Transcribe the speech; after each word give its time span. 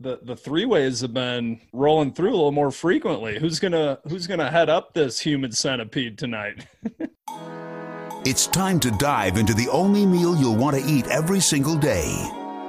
the 0.00 0.18
the 0.22 0.36
three 0.36 0.64
ways 0.64 1.02
have 1.02 1.12
been 1.12 1.60
rolling 1.72 2.12
through 2.12 2.30
a 2.30 2.36
little 2.36 2.52
more 2.52 2.70
frequently. 2.70 3.38
Who's 3.38 3.60
gonna 3.60 3.98
who's 4.08 4.26
gonna 4.26 4.50
head 4.50 4.70
up 4.70 4.94
this 4.94 5.20
human 5.20 5.52
centipede 5.52 6.18
tonight? 6.18 6.66
It's 8.26 8.46
time 8.46 8.78
to 8.80 8.90
dive 8.90 9.38
into 9.38 9.54
the 9.54 9.68
only 9.70 10.04
meal 10.04 10.36
you'll 10.36 10.54
want 10.54 10.76
to 10.76 10.84
eat 10.84 11.06
every 11.06 11.40
single 11.40 11.74
day. 11.74 12.12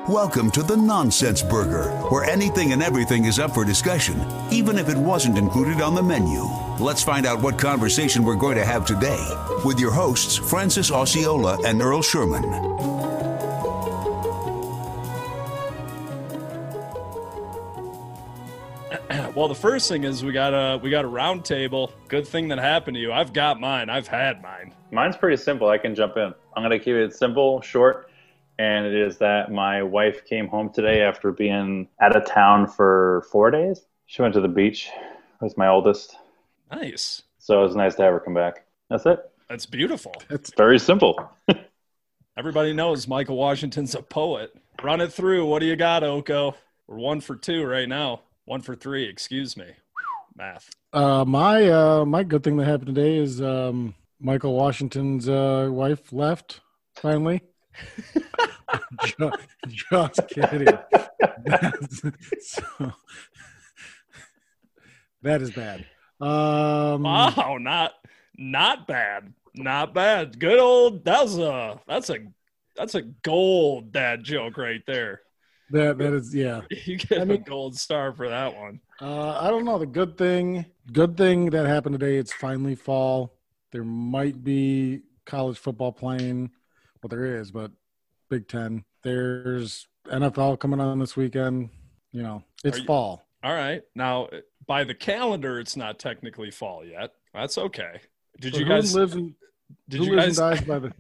Welcome 0.08 0.50
to 0.52 0.64
the 0.64 0.78
Nonsense 0.78 1.42
Burger, 1.42 1.92
where 2.08 2.24
anything 2.24 2.72
and 2.72 2.82
everything 2.82 3.26
is 3.26 3.38
up 3.38 3.54
for 3.54 3.66
discussion, 3.66 4.16
even 4.50 4.80
if 4.80 4.88
it 4.88 4.98
wasn't 4.98 5.38
included 5.38 5.82
on 5.82 5.94
the 5.94 6.02
menu. 6.02 6.44
Let's 6.80 7.04
find 7.04 7.26
out 7.26 7.42
what 7.42 7.60
conversation 7.60 8.24
we're 8.24 8.36
going 8.36 8.56
to 8.56 8.66
have 8.66 8.86
today 8.86 9.22
with 9.66 9.78
your 9.78 9.92
hosts, 9.92 10.38
Francis 10.38 10.90
Osceola 10.90 11.60
and 11.66 11.82
Earl 11.82 12.02
Sherman. 12.02 12.71
Well, 19.36 19.48
the 19.48 19.56
first 19.56 19.88
thing 19.88 20.04
is 20.04 20.24
we 20.24 20.32
got 20.32 20.54
a 20.54 20.78
we 20.78 20.90
got 20.90 21.06
a 21.06 21.08
round 21.08 21.46
table. 21.46 21.94
Good 22.08 22.28
thing 22.28 22.48
that 22.50 22.60
happened 22.60 22.96
to 22.96 23.02
you. 23.02 23.12
I've 23.12 23.34
got 23.34 23.60
mine. 23.60 23.90
I've 23.90 24.08
had 24.08 24.42
mine. 24.42 24.74
Mine's 24.92 25.16
pretty 25.16 25.42
simple. 25.42 25.70
I 25.70 25.78
can 25.78 25.96
jump 25.96 26.18
in. 26.18 26.34
I'm 26.56 26.64
going 26.64 26.72
to 26.72 26.80
keep 26.80 26.96
it 26.96 27.16
simple, 27.16 27.62
short, 27.62 28.10
and 28.60 28.86
it 28.86 28.94
is 28.94 29.18
that 29.20 29.52
my 29.52 29.84
wife 29.84 30.26
came 30.26 30.48
home 30.48 30.70
today 30.74 31.02
after 31.02 31.32
being 31.32 31.88
out 32.02 32.16
of 32.16 32.26
town 32.26 32.68
for 32.68 33.26
four 33.32 33.52
days. 33.52 33.82
She 34.06 34.22
went 34.22 34.34
to 34.34 34.42
the 34.42 34.50
beach 34.50 34.90
with 35.40 35.58
my 35.58 35.68
oldest. 35.68 36.18
Nice. 36.72 37.22
So 37.40 37.60
it 37.60 37.68
was 37.68 37.76
nice 37.76 37.96
to 37.96 38.04
have 38.04 38.14
her 38.14 38.20
come 38.20 38.34
back. 38.34 38.66
That's 38.90 39.06
it. 39.06 39.20
That's 39.50 39.66
beautiful. 39.66 40.14
It's 40.30 40.54
very 40.56 40.80
simple. 40.80 41.32
Everybody 42.38 42.74
knows 42.74 43.08
Michael 43.08 43.38
Washington's 43.38 43.96
a 43.96 44.02
poet. 44.02 44.54
Run 44.84 45.00
it 45.00 45.14
through. 45.14 45.46
What 45.46 45.60
do 45.60 45.66
you 45.66 45.76
got, 45.76 46.04
Oko? 46.04 46.56
We're 46.88 46.98
one 46.98 47.22
for 47.22 47.36
two 47.36 47.64
right 47.64 47.88
now. 47.88 48.22
One 48.46 48.62
for 48.62 48.76
three, 48.76 49.06
excuse 49.06 49.56
me. 49.56 49.68
Math. 50.36 50.70
Uh, 50.94 51.26
my 51.26 51.70
uh, 51.70 52.06
my 52.06 52.24
good 52.24 52.44
thing 52.44 52.58
that 52.58 52.66
happened 52.66 52.96
today 52.96 53.18
is 53.18 53.42
um, 53.42 53.96
Michael 54.20 54.56
Washington's 54.56 55.28
uh, 55.28 55.68
wife 55.70 56.12
left 56.14 56.62
finally. 56.96 57.42
just, 59.04 59.16
just 59.68 60.28
kidding. 60.30 60.78
so, 62.40 62.94
that 65.22 65.42
is 65.42 65.52
bad. 65.52 65.86
Um, 66.20 67.04
wow, 67.04 67.58
not 67.60 67.94
not 68.38 68.88
bad, 68.88 69.34
not 69.56 69.94
bad. 69.94 70.40
Good 70.40 70.60
old. 70.60 71.04
That's 71.04 71.36
a 71.38 71.80
that's 71.88 72.10
a 72.10 72.18
that's 72.76 72.96
a 72.96 73.02
gold 73.02 73.92
dad 73.92 74.24
joke 74.24 74.58
right 74.58 74.84
there. 74.86 75.22
That 75.72 75.98
that 76.00 76.14
is 76.14 76.36
yeah. 76.36 76.62
You 76.86 76.98
get 76.98 77.22
I 77.22 77.26
mean, 77.26 77.42
a 77.42 77.44
gold 77.44 77.78
star 77.78 78.14
for 78.14 78.28
that 78.30 78.56
one. 78.56 78.82
Uh, 79.00 79.40
I 79.40 79.50
don't 79.50 79.66
know. 79.66 79.78
The 79.80 79.86
good 79.86 80.18
thing, 80.18 80.66
good 80.92 81.18
thing 81.18 81.50
that 81.52 81.66
happened 81.66 81.98
today. 82.00 82.18
It's 82.18 82.34
finally 82.34 82.76
fall. 82.76 83.34
There 83.72 83.84
might 83.84 84.44
be 84.44 85.02
college 85.26 85.58
football 85.58 85.94
playing. 85.94 86.52
Well, 87.02 87.10
there 87.10 87.38
is, 87.38 87.52
but 87.52 87.72
Big 88.30 88.48
Ten. 88.48 88.84
There's 89.02 89.88
NFL 90.08 90.60
coming 90.60 90.82
on 90.82 91.00
this 91.00 91.16
weekend. 91.16 91.70
You 92.12 92.24
know, 92.24 92.44
it's 92.66 92.80
you, 92.80 92.86
fall. 92.86 93.26
All 93.44 93.54
right. 93.54 93.82
Now, 93.96 94.28
by 94.68 94.84
the 94.84 94.94
calendar, 94.94 95.60
it's 95.60 95.78
not 95.78 96.00
technically 96.00 96.52
fall 96.52 96.86
yet. 96.86 97.14
That's 97.34 97.58
okay. 97.58 98.02
Did 98.42 98.58
you 98.58 98.66
guys 98.66 98.94
live 98.94 99.14
in? 99.14 99.36
Did 99.88 100.04
you 100.04 100.16
guys 100.18 100.36
dies 100.36 100.62
by 100.62 100.80
the? 100.80 100.94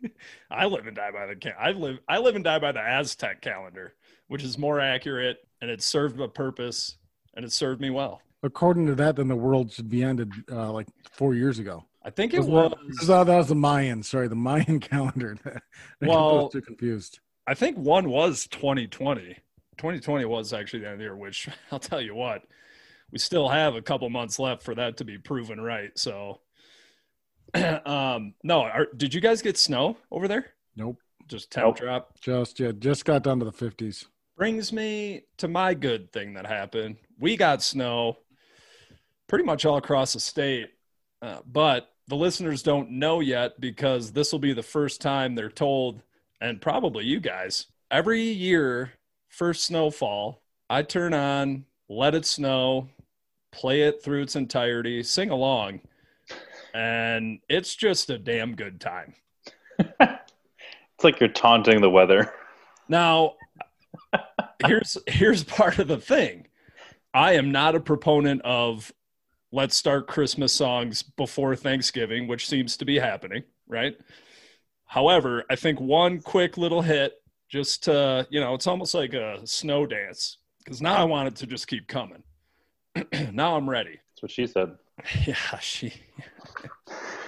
I 0.50 0.66
live 0.66 0.86
and 0.86 0.94
die 0.94 1.10
by 1.10 1.26
the. 1.26 1.54
I 1.58 1.70
live. 1.70 1.98
I 2.06 2.18
live 2.18 2.36
and 2.36 2.44
die 2.44 2.58
by 2.58 2.72
the 2.72 2.80
Aztec 2.80 3.40
calendar 3.40 3.94
which 4.28 4.42
is 4.42 4.56
more 4.56 4.80
accurate 4.80 5.38
and 5.60 5.70
it 5.70 5.82
served 5.82 6.20
a 6.20 6.28
purpose 6.28 6.96
and 7.34 7.44
it 7.44 7.52
served 7.52 7.80
me 7.80 7.90
well. 7.90 8.22
According 8.42 8.86
to 8.86 8.94
that, 8.96 9.16
then 9.16 9.28
the 9.28 9.36
world 9.36 9.72
should 9.72 9.90
be 9.90 10.02
ended 10.02 10.32
uh, 10.50 10.70
like 10.70 10.86
four 11.10 11.34
years 11.34 11.58
ago. 11.58 11.84
I 12.04 12.10
think 12.10 12.32
it 12.32 12.44
was. 12.44 12.72
was 13.00 13.08
that 13.08 13.26
was 13.26 13.48
the 13.48 13.54
Mayan. 13.54 14.02
Sorry, 14.02 14.28
the 14.28 14.36
Mayan 14.36 14.78
calendar. 14.80 15.36
well, 16.00 16.48
too 16.48 16.60
confused. 16.60 17.18
I 17.46 17.54
think 17.54 17.76
one 17.76 18.08
was 18.08 18.46
2020. 18.46 19.36
2020 19.76 20.24
was 20.24 20.52
actually 20.52 20.80
the 20.80 20.86
end 20.86 20.94
of 20.94 20.98
the 20.98 21.04
year, 21.04 21.16
which 21.16 21.48
I'll 21.72 21.78
tell 21.78 22.00
you 22.00 22.14
what, 22.14 22.42
we 23.10 23.18
still 23.18 23.48
have 23.48 23.74
a 23.74 23.82
couple 23.82 24.08
months 24.10 24.38
left 24.38 24.62
for 24.62 24.74
that 24.76 24.96
to 24.98 25.04
be 25.04 25.18
proven 25.18 25.60
right. 25.60 25.90
So, 25.96 26.40
um, 27.54 28.34
no, 28.42 28.62
are, 28.62 28.86
did 28.96 29.12
you 29.12 29.20
guys 29.20 29.42
get 29.42 29.56
snow 29.56 29.96
over 30.10 30.28
there? 30.28 30.46
Nope. 30.76 30.98
Just 31.26 31.50
temp 31.50 31.66
nope. 31.66 31.76
drop. 31.78 32.20
Just 32.20 32.60
yeah, 32.60 32.72
just 32.78 33.04
got 33.04 33.22
down 33.22 33.38
to 33.40 33.44
the 33.44 33.52
50s 33.52 34.06
brings 34.38 34.72
me 34.72 35.22
to 35.36 35.48
my 35.48 35.74
good 35.74 36.12
thing 36.12 36.34
that 36.34 36.46
happened. 36.46 36.96
We 37.18 37.36
got 37.36 37.60
snow 37.60 38.18
pretty 39.26 39.44
much 39.44 39.66
all 39.66 39.76
across 39.76 40.12
the 40.12 40.20
state, 40.20 40.70
uh, 41.20 41.40
but 41.44 41.90
the 42.06 42.14
listeners 42.14 42.62
don't 42.62 42.92
know 42.92 43.18
yet 43.18 43.60
because 43.60 44.12
this 44.12 44.30
will 44.30 44.38
be 44.38 44.52
the 44.52 44.62
first 44.62 45.00
time 45.02 45.34
they're 45.34 45.50
told, 45.50 46.02
and 46.40 46.60
probably 46.60 47.04
you 47.04 47.18
guys, 47.18 47.66
every 47.90 48.22
year, 48.22 48.92
first 49.28 49.64
snowfall, 49.64 50.40
I 50.70 50.82
turn 50.82 51.14
on 51.14 51.64
Let 51.88 52.14
It 52.14 52.24
Snow, 52.24 52.88
play 53.50 53.82
it 53.82 54.04
through 54.04 54.22
its 54.22 54.36
entirety, 54.36 55.02
sing 55.02 55.30
along, 55.30 55.80
and 56.74 57.40
it's 57.48 57.74
just 57.74 58.08
a 58.08 58.18
damn 58.18 58.54
good 58.54 58.80
time. 58.80 59.14
it's 59.78 61.02
like 61.02 61.18
you're 61.18 61.28
taunting 61.28 61.80
the 61.80 61.90
weather. 61.90 62.32
Now, 62.88 63.34
here's 64.66 64.96
here's 65.06 65.44
part 65.44 65.78
of 65.78 65.88
the 65.88 65.98
thing. 65.98 66.46
I 67.14 67.32
am 67.34 67.52
not 67.52 67.74
a 67.74 67.80
proponent 67.80 68.42
of 68.42 68.92
let's 69.52 69.76
start 69.76 70.06
Christmas 70.06 70.52
songs 70.52 71.02
before 71.02 71.56
Thanksgiving, 71.56 72.28
which 72.28 72.46
seems 72.46 72.76
to 72.76 72.84
be 72.84 72.98
happening, 72.98 73.44
right? 73.66 73.96
However, 74.86 75.44
I 75.50 75.56
think 75.56 75.80
one 75.80 76.20
quick 76.20 76.56
little 76.56 76.82
hit 76.82 77.14
just 77.48 77.84
to, 77.84 78.26
you 78.30 78.40
know, 78.40 78.54
it's 78.54 78.66
almost 78.66 78.94
like 78.94 79.14
a 79.14 79.40
snow 79.46 79.86
dance 79.86 80.38
because 80.64 80.82
now 80.82 80.96
I 80.96 81.04
want 81.04 81.28
it 81.28 81.36
to 81.36 81.46
just 81.46 81.66
keep 81.66 81.88
coming. 81.88 82.22
now 83.32 83.56
I'm 83.56 83.68
ready. 83.68 83.98
That's 84.10 84.22
what 84.22 84.30
she 84.30 84.46
said. 84.46 84.76
Yeah, 85.26 85.58
she. 85.60 85.92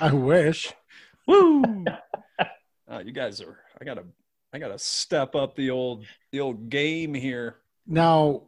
I 0.00 0.12
wish. 0.12 0.72
Woo! 1.26 1.84
Uh, 2.90 2.98
you 2.98 3.12
guys 3.12 3.40
are. 3.40 3.56
I 3.80 3.84
gotta 3.84 4.02
I 4.52 4.58
gotta 4.58 4.78
step 4.78 5.34
up 5.34 5.54
the 5.54 5.70
old 5.70 6.04
the 6.32 6.40
old 6.40 6.70
game 6.70 7.14
here. 7.14 7.56
Now, 7.86 8.42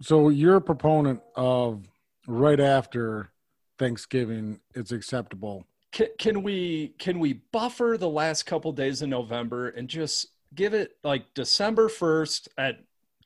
so 0.00 0.28
you're 0.28 0.56
a 0.56 0.60
proponent 0.60 1.20
of 1.34 1.84
right 2.26 2.60
after 2.60 3.30
Thanksgiving, 3.78 4.60
it's 4.74 4.92
acceptable. 4.92 5.66
Can, 5.90 6.08
can 6.18 6.42
we 6.42 6.94
can 6.98 7.18
we 7.18 7.34
buffer 7.52 7.96
the 7.98 8.08
last 8.08 8.44
couple 8.44 8.72
days 8.72 9.02
of 9.02 9.08
November 9.08 9.70
and 9.70 9.88
just 9.88 10.28
give 10.54 10.74
it 10.74 10.96
like 11.02 11.34
December 11.34 11.88
first 11.88 12.48
at 12.56 12.78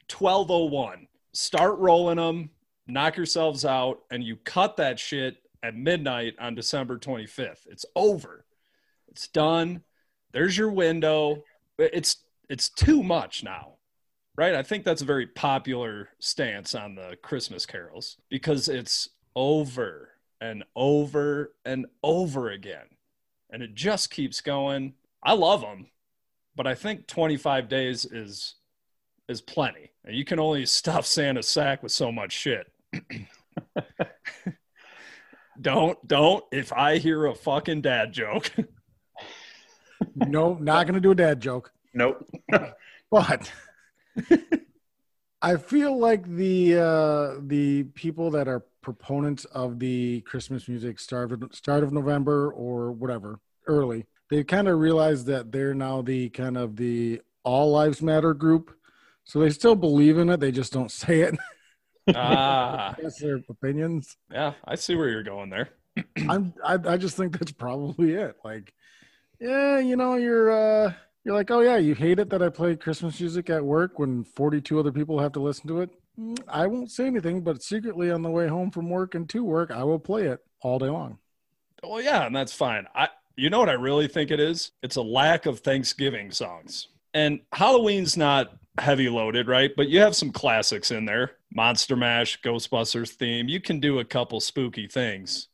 twelve 0.09 0.51
oh 0.51 0.65
one? 0.65 1.09
Start 1.33 1.79
rolling 1.79 2.17
them, 2.17 2.51
knock 2.87 3.17
yourselves 3.17 3.65
out, 3.65 4.01
and 4.11 4.25
you 4.25 4.37
cut 4.37 4.79
that 4.79 4.99
shit 4.99 5.37
at 5.63 5.77
midnight 5.77 6.35
on 6.41 6.55
December 6.55 6.97
twenty 6.97 7.27
fifth. 7.27 7.67
It's 7.71 7.85
over. 7.95 8.47
It's 9.09 9.29
done. 9.29 9.83
There's 10.33 10.57
your 10.57 10.71
window 10.71 11.45
it's 11.79 12.17
it's 12.49 12.69
too 12.69 13.03
much 13.03 13.43
now 13.43 13.73
right? 14.39 14.55
I 14.55 14.63
think 14.63 14.85
that's 14.85 15.01
a 15.01 15.07
very 15.07 15.27
popular 15.27 16.11
stance 16.19 16.75
on 16.75 16.95
the 16.95 17.17
christmas 17.23 17.65
carols 17.65 18.19
because 18.29 18.69
it's 18.69 19.09
over 19.35 20.11
and 20.43 20.63
over 20.77 21.55
and 21.65 21.87
over 22.03 22.51
again. 22.51 22.85
And 23.49 23.63
it 23.63 23.75
just 23.75 24.11
keeps 24.11 24.43
going. 24.43 24.93
I 25.23 25.33
love 25.33 25.63
them 25.63 25.87
but 26.57 26.67
i 26.67 26.75
think 26.75 27.07
25 27.07 27.69
days 27.69 28.05
is 28.07 28.55
is 29.29 29.41
plenty. 29.41 29.91
You 30.09 30.25
can 30.25 30.39
only 30.39 30.65
stuff 30.67 31.05
santa's 31.05 31.49
sack 31.49 31.83
with 31.83 31.91
so 31.91 32.13
much 32.13 32.33
shit. 32.33 32.71
Don't 35.61 36.07
don't 36.07 36.45
if 36.53 36.71
i 36.75 36.99
hear 36.99 37.25
a 37.25 37.35
fucking 37.35 37.81
dad 37.81 38.13
joke 38.13 38.53
no, 40.15 40.55
not 40.55 40.87
going 40.87 40.95
to 40.95 41.01
do 41.01 41.11
a 41.11 41.15
dad 41.15 41.41
joke. 41.41 41.73
Nope. 41.95 42.29
but 43.11 43.53
I 45.43 45.57
feel 45.57 45.99
like 45.99 46.27
the 46.27 46.79
uh, 46.79 47.41
the 47.41 47.85
people 47.95 48.31
that 48.33 48.49
are 48.49 48.65
proponents 48.83 49.45
of 49.47 49.79
the 49.79 50.21
Christmas 50.23 50.69
music 50.69 50.99
start 50.99 51.33
of, 51.33 51.43
start 51.53 51.83
of 51.83 51.93
November 51.93 52.51
or 52.53 52.93
whatever 52.93 53.41
early, 53.67 54.07
they 54.31 54.45
kind 54.45 54.69
of 54.69 54.79
realize 54.79 55.25
that 55.25 55.53
they're 55.53 55.75
now 55.75 56.03
the 56.03 56.31
kind 56.31 56.57
of 56.57 56.77
the 56.77 57.21
all 57.45 57.71
lives 57.71 58.03
matter 58.03 58.35
group. 58.35 58.75
So 59.25 59.41
they 59.41 59.51
still 59.51 59.75
believe 59.75 60.19
in 60.19 60.31
it. 60.31 60.41
They 60.41 60.53
just 60.53 60.73
don't 60.73 60.91
say 60.91 61.21
it. 61.21 61.37
Ah, 62.15 62.95
that's 63.03 63.19
their 63.19 63.41
opinions. 63.49 64.17
Yeah, 64.31 64.53
I 64.65 64.77
see 64.77 64.95
where 64.95 65.09
you're 65.09 65.25
going 65.25 65.51
there. 65.51 65.71
I'm. 66.29 66.55
I, 66.65 66.75
I 66.75 66.97
just 66.97 67.17
think 67.17 67.37
that's 67.37 67.51
probably 67.51 68.13
it. 68.13 68.37
Like, 68.45 68.73
yeah, 69.41 69.79
you 69.79 69.97
know, 69.97 70.15
you're 70.15 70.51
uh 70.51 70.93
you're 71.25 71.35
like, 71.35 71.51
oh 71.51 71.61
yeah, 71.61 71.77
you 71.77 71.95
hate 71.95 72.19
it 72.19 72.31
that 72.31 72.43
I 72.43 72.49
play 72.49 72.77
Christmas 72.77 73.21
music 73.21 73.51
at 73.51 73.65
work 73.65 73.99
when 73.99 74.23
42 74.23 74.79
other 74.79 74.93
people 74.93 75.19
have 75.19 75.33
to 75.33 75.41
listen 75.41 75.67
to 75.69 75.81
it. 75.81 75.91
Mm, 76.19 76.39
I 76.49 76.67
won't 76.67 76.91
say 76.91 77.07
anything, 77.07 77.43
but 77.43 77.63
secretly 77.63 78.11
on 78.11 78.23
the 78.23 78.31
way 78.31 78.47
home 78.47 78.71
from 78.71 78.89
work 78.89 79.15
and 79.15 79.29
to 79.31 79.43
work, 79.43 79.71
I 79.71 79.83
will 79.85 79.99
play 79.99 80.25
it 80.25 80.41
all 80.63 80.79
day 80.79 80.89
long. 80.89 81.19
Well, 81.83 82.01
yeah, 82.01 82.27
and 82.27 82.35
that's 82.35 82.53
fine. 82.53 82.87
I, 82.95 83.09
you 83.37 83.51
know 83.51 83.59
what 83.59 83.69
I 83.69 83.73
really 83.75 84.09
think 84.09 84.31
it 84.31 84.41
is? 84.41 84.73
It's 84.83 84.97
a 84.97 85.03
lack 85.03 85.47
of 85.47 85.61
Thanksgiving 85.61 86.31
songs. 86.31 86.89
And 87.13 87.41
Halloween's 87.53 88.17
not 88.17 88.53
heavy 88.79 89.09
loaded, 89.09 89.49
right? 89.49 89.73
But 89.77 89.89
you 89.89 90.01
have 90.01 90.17
some 90.17 90.31
classics 90.31 90.91
in 90.91 91.05
there. 91.05 91.33
Monster 91.53 91.97
Mash, 91.97 92.41
Ghostbusters 92.41 93.11
theme. 93.11 93.49
You 93.49 93.61
can 93.61 93.81
do 93.81 93.99
a 93.99 94.05
couple 94.05 94.41
spooky 94.41 94.87
things. 94.87 95.49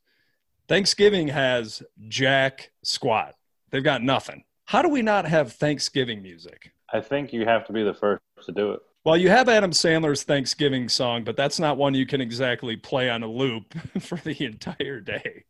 Thanksgiving 0.68 1.28
has 1.28 1.82
jack 2.08 2.70
squat. 2.82 3.34
They've 3.72 3.82
got 3.82 4.02
nothing. 4.02 4.44
How 4.66 4.82
do 4.82 4.88
we 4.88 5.02
not 5.02 5.24
have 5.26 5.54
Thanksgiving 5.54 6.22
music? 6.22 6.72
I 6.92 7.00
think 7.00 7.32
you 7.32 7.44
have 7.46 7.66
to 7.66 7.72
be 7.72 7.82
the 7.82 7.94
first 7.94 8.22
to 8.44 8.52
do 8.52 8.72
it. 8.72 8.80
Well, 9.04 9.16
you 9.16 9.30
have 9.30 9.48
Adam 9.48 9.72
Sandler's 9.72 10.22
Thanksgiving 10.22 10.88
song, 10.88 11.24
but 11.24 11.36
that's 11.36 11.58
not 11.58 11.76
one 11.76 11.94
you 11.94 12.06
can 12.06 12.20
exactly 12.20 12.76
play 12.76 13.10
on 13.10 13.22
a 13.22 13.26
loop 13.26 13.74
for 14.00 14.16
the 14.18 14.44
entire 14.44 15.00
day. 15.00 15.44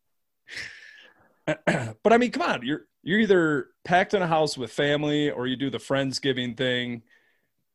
but 1.46 2.12
I 2.12 2.16
mean, 2.16 2.30
come 2.30 2.42
on, 2.42 2.64
you're 2.64 2.86
you're 3.02 3.18
either 3.18 3.68
packed 3.84 4.14
in 4.14 4.22
a 4.22 4.26
house 4.26 4.56
with 4.56 4.72
family 4.72 5.30
or 5.30 5.46
you 5.46 5.56
do 5.56 5.70
the 5.70 5.78
friendsgiving 5.78 6.56
thing. 6.56 7.02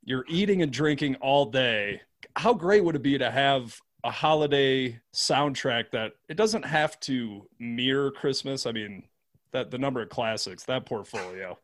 You're 0.04 0.26
eating 0.30 0.62
and 0.62 0.72
drinking 0.72 1.16
all 1.16 1.46
day. 1.46 2.02
How 2.36 2.54
great 2.54 2.84
would 2.84 2.96
it 2.96 3.04
be 3.04 3.18
to 3.18 3.30
have 3.30 3.78
a 4.06 4.12
holiday 4.12 5.00
soundtrack 5.14 5.92
that 5.92 6.14
it 6.30 6.38
doesn't 6.38 6.64
have 6.64 6.98
to 7.02 7.48
mirror 7.60 8.10
Christmas? 8.10 8.66
I 8.66 8.72
mean, 8.72 9.04
that 9.52 9.72
the 9.72 9.78
number 9.78 10.02
of 10.02 10.10
classics, 10.10 10.64
that 10.66 10.86
portfolio. 10.86 11.58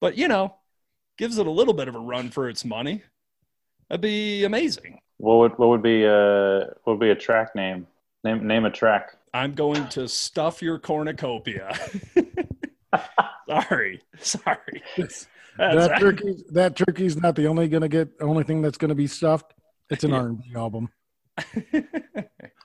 But 0.00 0.16
you 0.16 0.28
know, 0.28 0.54
gives 1.18 1.38
it 1.38 1.46
a 1.46 1.50
little 1.50 1.74
bit 1.74 1.88
of 1.88 1.94
a 1.94 2.00
run 2.00 2.30
for 2.30 2.48
its 2.48 2.64
money. 2.64 3.02
That'd 3.88 4.00
be 4.00 4.44
amazing. 4.44 5.00
What 5.18 5.36
would 5.36 5.58
what 5.58 5.68
would 5.68 5.82
be 5.82 6.04
a 6.04 6.72
what 6.84 6.94
would 6.94 7.00
be 7.00 7.10
a 7.10 7.14
track 7.14 7.54
name? 7.54 7.86
Name 8.24 8.46
name 8.46 8.64
a 8.64 8.70
track. 8.70 9.16
I'm 9.32 9.54
going 9.54 9.88
to 9.88 10.08
stuff 10.08 10.62
your 10.62 10.78
cornucopia. 10.78 11.76
sorry, 13.48 14.00
sorry. 14.20 14.82
That's, 14.96 15.26
that 15.58 15.96
turkey, 16.00 16.36
that 16.50 16.76
turkey's 16.76 17.16
not 17.16 17.34
the 17.36 17.46
only 17.46 17.68
gonna 17.68 17.88
get 17.88 18.08
only 18.20 18.44
thing 18.44 18.62
that's 18.62 18.78
gonna 18.78 18.94
be 18.94 19.06
stuffed. 19.06 19.54
It's 19.90 20.04
an 20.04 20.10
yeah. 20.10 20.16
R&B 20.16 20.52
album. 20.56 20.88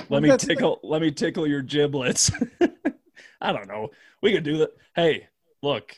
let 0.10 0.24
me 0.24 0.36
tickle. 0.38 0.80
Let 0.84 1.02
me 1.02 1.12
tickle 1.12 1.48
your 1.48 1.62
giblets. 1.62 2.32
I 3.42 3.52
don't 3.52 3.68
know. 3.68 3.90
We 4.22 4.34
could 4.34 4.44
do 4.44 4.58
that. 4.60 4.72
Hey, 4.96 5.28
look, 5.62 5.96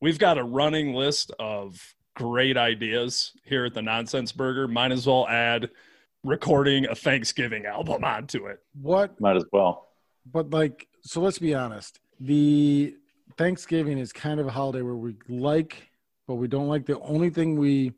we've 0.00 0.18
got 0.18 0.38
a 0.38 0.44
running 0.44 0.94
list 0.94 1.32
of 1.38 1.94
great 2.14 2.56
ideas 2.56 3.32
here 3.44 3.64
at 3.66 3.74
the 3.74 3.82
Nonsense 3.82 4.32
Burger. 4.32 4.68
Might 4.68 4.92
as 4.92 5.06
well 5.06 5.26
add 5.28 5.70
recording 6.24 6.86
a 6.86 6.94
Thanksgiving 6.94 7.66
album 7.66 8.04
onto 8.04 8.46
it. 8.46 8.60
What? 8.80 9.20
Might 9.20 9.36
as 9.36 9.44
well. 9.52 9.88
But 10.30 10.50
like, 10.50 10.88
so 11.02 11.20
let's 11.20 11.38
be 11.38 11.54
honest. 11.54 12.00
The 12.20 12.96
Thanksgiving 13.36 13.98
is 13.98 14.12
kind 14.12 14.40
of 14.40 14.46
a 14.46 14.50
holiday 14.50 14.82
where 14.82 14.96
we 14.96 15.14
like, 15.28 15.90
but 16.26 16.34
we 16.34 16.48
don't 16.48 16.68
like. 16.68 16.86
The 16.86 16.98
only 17.00 17.30
thing 17.30 17.56
we 17.56 17.92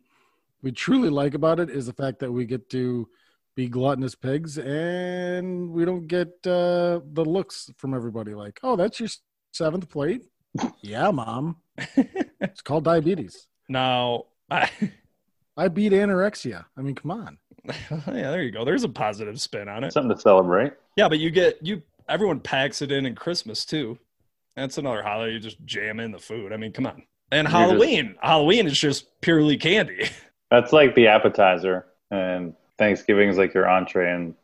we 0.62 0.73
truly 0.73 1.08
like 1.08 1.34
about 1.34 1.58
it 1.58 1.70
is 1.70 1.87
the 1.87 1.93
fact 1.93 2.19
that 2.19 2.31
we 2.31 2.44
get 2.44 2.69
to 2.70 3.08
be 3.56 3.69
gluttonous 3.69 4.14
pigs 4.14 4.58
and 4.58 5.70
we 5.70 5.85
don't 5.85 6.06
get 6.06 6.29
uh, 6.47 7.00
the 7.12 7.25
looks 7.26 7.70
from 7.76 7.94
everybody 7.94 8.35
like, 8.35 8.61
oh, 8.62 8.76
that's 8.76 9.00
your 9.00 9.08
seventh 9.52 9.88
plate. 9.88 10.23
yeah, 10.82 11.11
mom. 11.11 11.56
it's 11.97 12.62
called 12.62 12.85
diabetes. 12.85 13.47
Now, 13.69 14.25
I 14.50 14.70
I 15.56 15.69
beat 15.69 15.93
anorexia. 15.93 16.64
I 16.76 16.81
mean, 16.81 16.94
come 16.94 17.11
on. 17.11 17.38
yeah, 17.91 18.00
there 18.06 18.43
you 18.43 18.50
go. 18.50 18.64
There's 18.64 18.85
a 18.85 18.88
positive 18.88 19.41
spin 19.41 19.69
on 19.69 19.85
it. 19.85 19.93
Something 19.93 20.17
to 20.17 20.20
celebrate. 20.20 20.73
Yeah, 20.97 21.08
but 21.08 21.19
you 21.19 21.31
get 21.31 21.58
you 21.61 21.82
everyone 22.08 22.41
packs 22.41 22.82
it 22.82 22.91
in 22.91 23.06
in 23.06 23.14
Christmas 23.14 23.64
too. 23.64 23.99
That's 24.56 24.79
another 24.79 25.02
holiday. 25.02 25.35
You 25.35 25.41
just 25.41 25.64
jam 25.64 26.00
in 26.00 26.12
the 26.12 26.19
food. 26.19 26.52
I 26.52 26.56
mean, 26.56 26.73
come 26.73 26.87
on. 26.87 27.02
And 27.32 27.47
You're 27.47 27.58
Halloween. 27.58 28.08
Just, 28.08 28.19
Halloween 28.23 28.67
is 28.67 28.79
just 28.79 29.20
purely 29.20 29.56
candy. 29.56 30.08
That's 30.50 30.73
like 30.73 30.94
the 30.97 31.06
appetizer, 31.06 31.87
and 32.11 32.55
Thanksgiving 32.80 33.28
is 33.28 33.36
like 33.36 33.52
your 33.52 33.68
entree, 33.68 34.10
and 34.10 34.34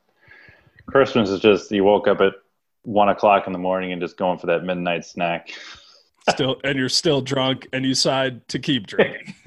Christmas 0.84 1.30
is 1.30 1.40
just 1.40 1.70
you 1.70 1.84
woke 1.84 2.06
up 2.06 2.20
at 2.20 2.34
one 2.82 3.08
o'clock 3.08 3.46
in 3.46 3.54
the 3.54 3.58
morning 3.58 3.92
and 3.92 4.00
just 4.00 4.18
going 4.18 4.38
for 4.38 4.46
that 4.48 4.62
midnight 4.62 5.06
snack. 5.06 5.48
still, 6.30 6.60
and 6.62 6.78
you're 6.78 6.90
still 6.90 7.22
drunk, 7.22 7.66
and 7.72 7.82
you 7.86 7.92
decide 7.92 8.46
to 8.48 8.58
keep 8.58 8.86
drinking. 8.86 9.34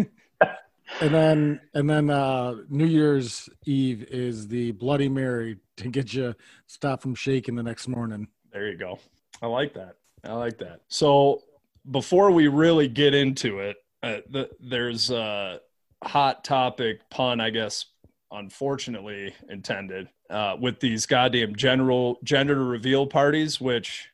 and 1.02 1.14
then, 1.14 1.62
and 1.76 1.88
then 1.88 2.10
uh, 2.10 2.56
New 2.68 2.88
Year's 2.88 3.48
Eve 3.68 4.08
is 4.10 4.48
the 4.48 4.72
Bloody 4.72 5.08
Mary 5.08 5.58
to 5.78 5.88
get 5.88 6.12
you 6.12 6.34
stop 6.66 7.04
from 7.04 7.14
shaking 7.14 7.54
the 7.56 7.64
next 7.64 7.88
morning. 7.88 8.28
There 8.52 8.68
you 8.68 8.78
go. 8.78 8.98
I 9.40 9.46
like 9.46 9.76
that. 9.76 9.98
I 10.24 10.34
like 10.34 10.58
that. 10.58 10.82
So 10.88 11.44
before 11.92 12.32
we 12.32 12.48
really 12.48 12.88
get 12.88 13.14
into 13.14 13.60
it, 13.60 13.78
uh, 14.02 14.18
the, 14.32 14.50
there's 14.60 15.12
a 15.12 15.60
hot 16.04 16.44
topic 16.44 17.08
pun, 17.12 17.40
I 17.40 17.52
guess, 17.52 17.86
unfortunately 18.32 19.34
intended 19.50 20.10
uh, 20.30 20.56
with 20.60 20.80
these 20.80 21.06
goddamn 21.06 21.56
general 21.56 22.20
gender 22.24 22.64
reveal 22.64 23.08
parties, 23.08 23.60
which 23.60 24.10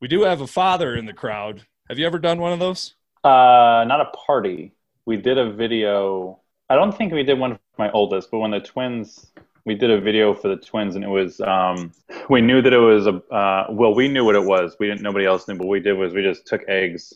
we 0.00 0.08
do 0.08 0.22
have 0.22 0.40
a 0.40 0.46
father 0.46 0.94
in 0.94 1.06
the 1.06 1.12
crowd. 1.12 1.66
Have 1.88 1.98
you 1.98 2.06
ever 2.06 2.18
done 2.18 2.40
one 2.40 2.52
of 2.52 2.58
those? 2.58 2.94
Uh, 3.24 3.84
not 3.86 4.00
a 4.00 4.10
party. 4.26 4.72
We 5.06 5.16
did 5.16 5.38
a 5.38 5.52
video. 5.52 6.40
I 6.68 6.74
don't 6.74 6.96
think 6.96 7.12
we 7.12 7.22
did 7.22 7.38
one 7.38 7.54
for 7.54 7.58
my 7.78 7.90
oldest, 7.90 8.30
but 8.30 8.38
when 8.38 8.50
the 8.50 8.60
twins 8.60 9.32
we 9.64 9.74
did 9.74 9.90
a 9.90 10.00
video 10.00 10.34
for 10.34 10.48
the 10.48 10.56
twins 10.56 10.96
and 10.96 11.04
it 11.04 11.08
was 11.08 11.40
um, 11.40 11.92
we 12.28 12.40
knew 12.40 12.62
that 12.62 12.72
it 12.72 12.78
was 12.78 13.06
a 13.06 13.16
uh, 13.32 13.66
well 13.70 13.94
we 13.94 14.08
knew 14.08 14.24
what 14.24 14.34
it 14.34 14.44
was 14.44 14.76
we 14.78 14.86
didn't 14.86 15.02
nobody 15.02 15.24
else 15.24 15.46
knew 15.46 15.54
but 15.54 15.66
we 15.66 15.80
did 15.80 15.92
was 15.94 16.12
we 16.12 16.22
just 16.22 16.46
took 16.46 16.62
eggs 16.68 17.14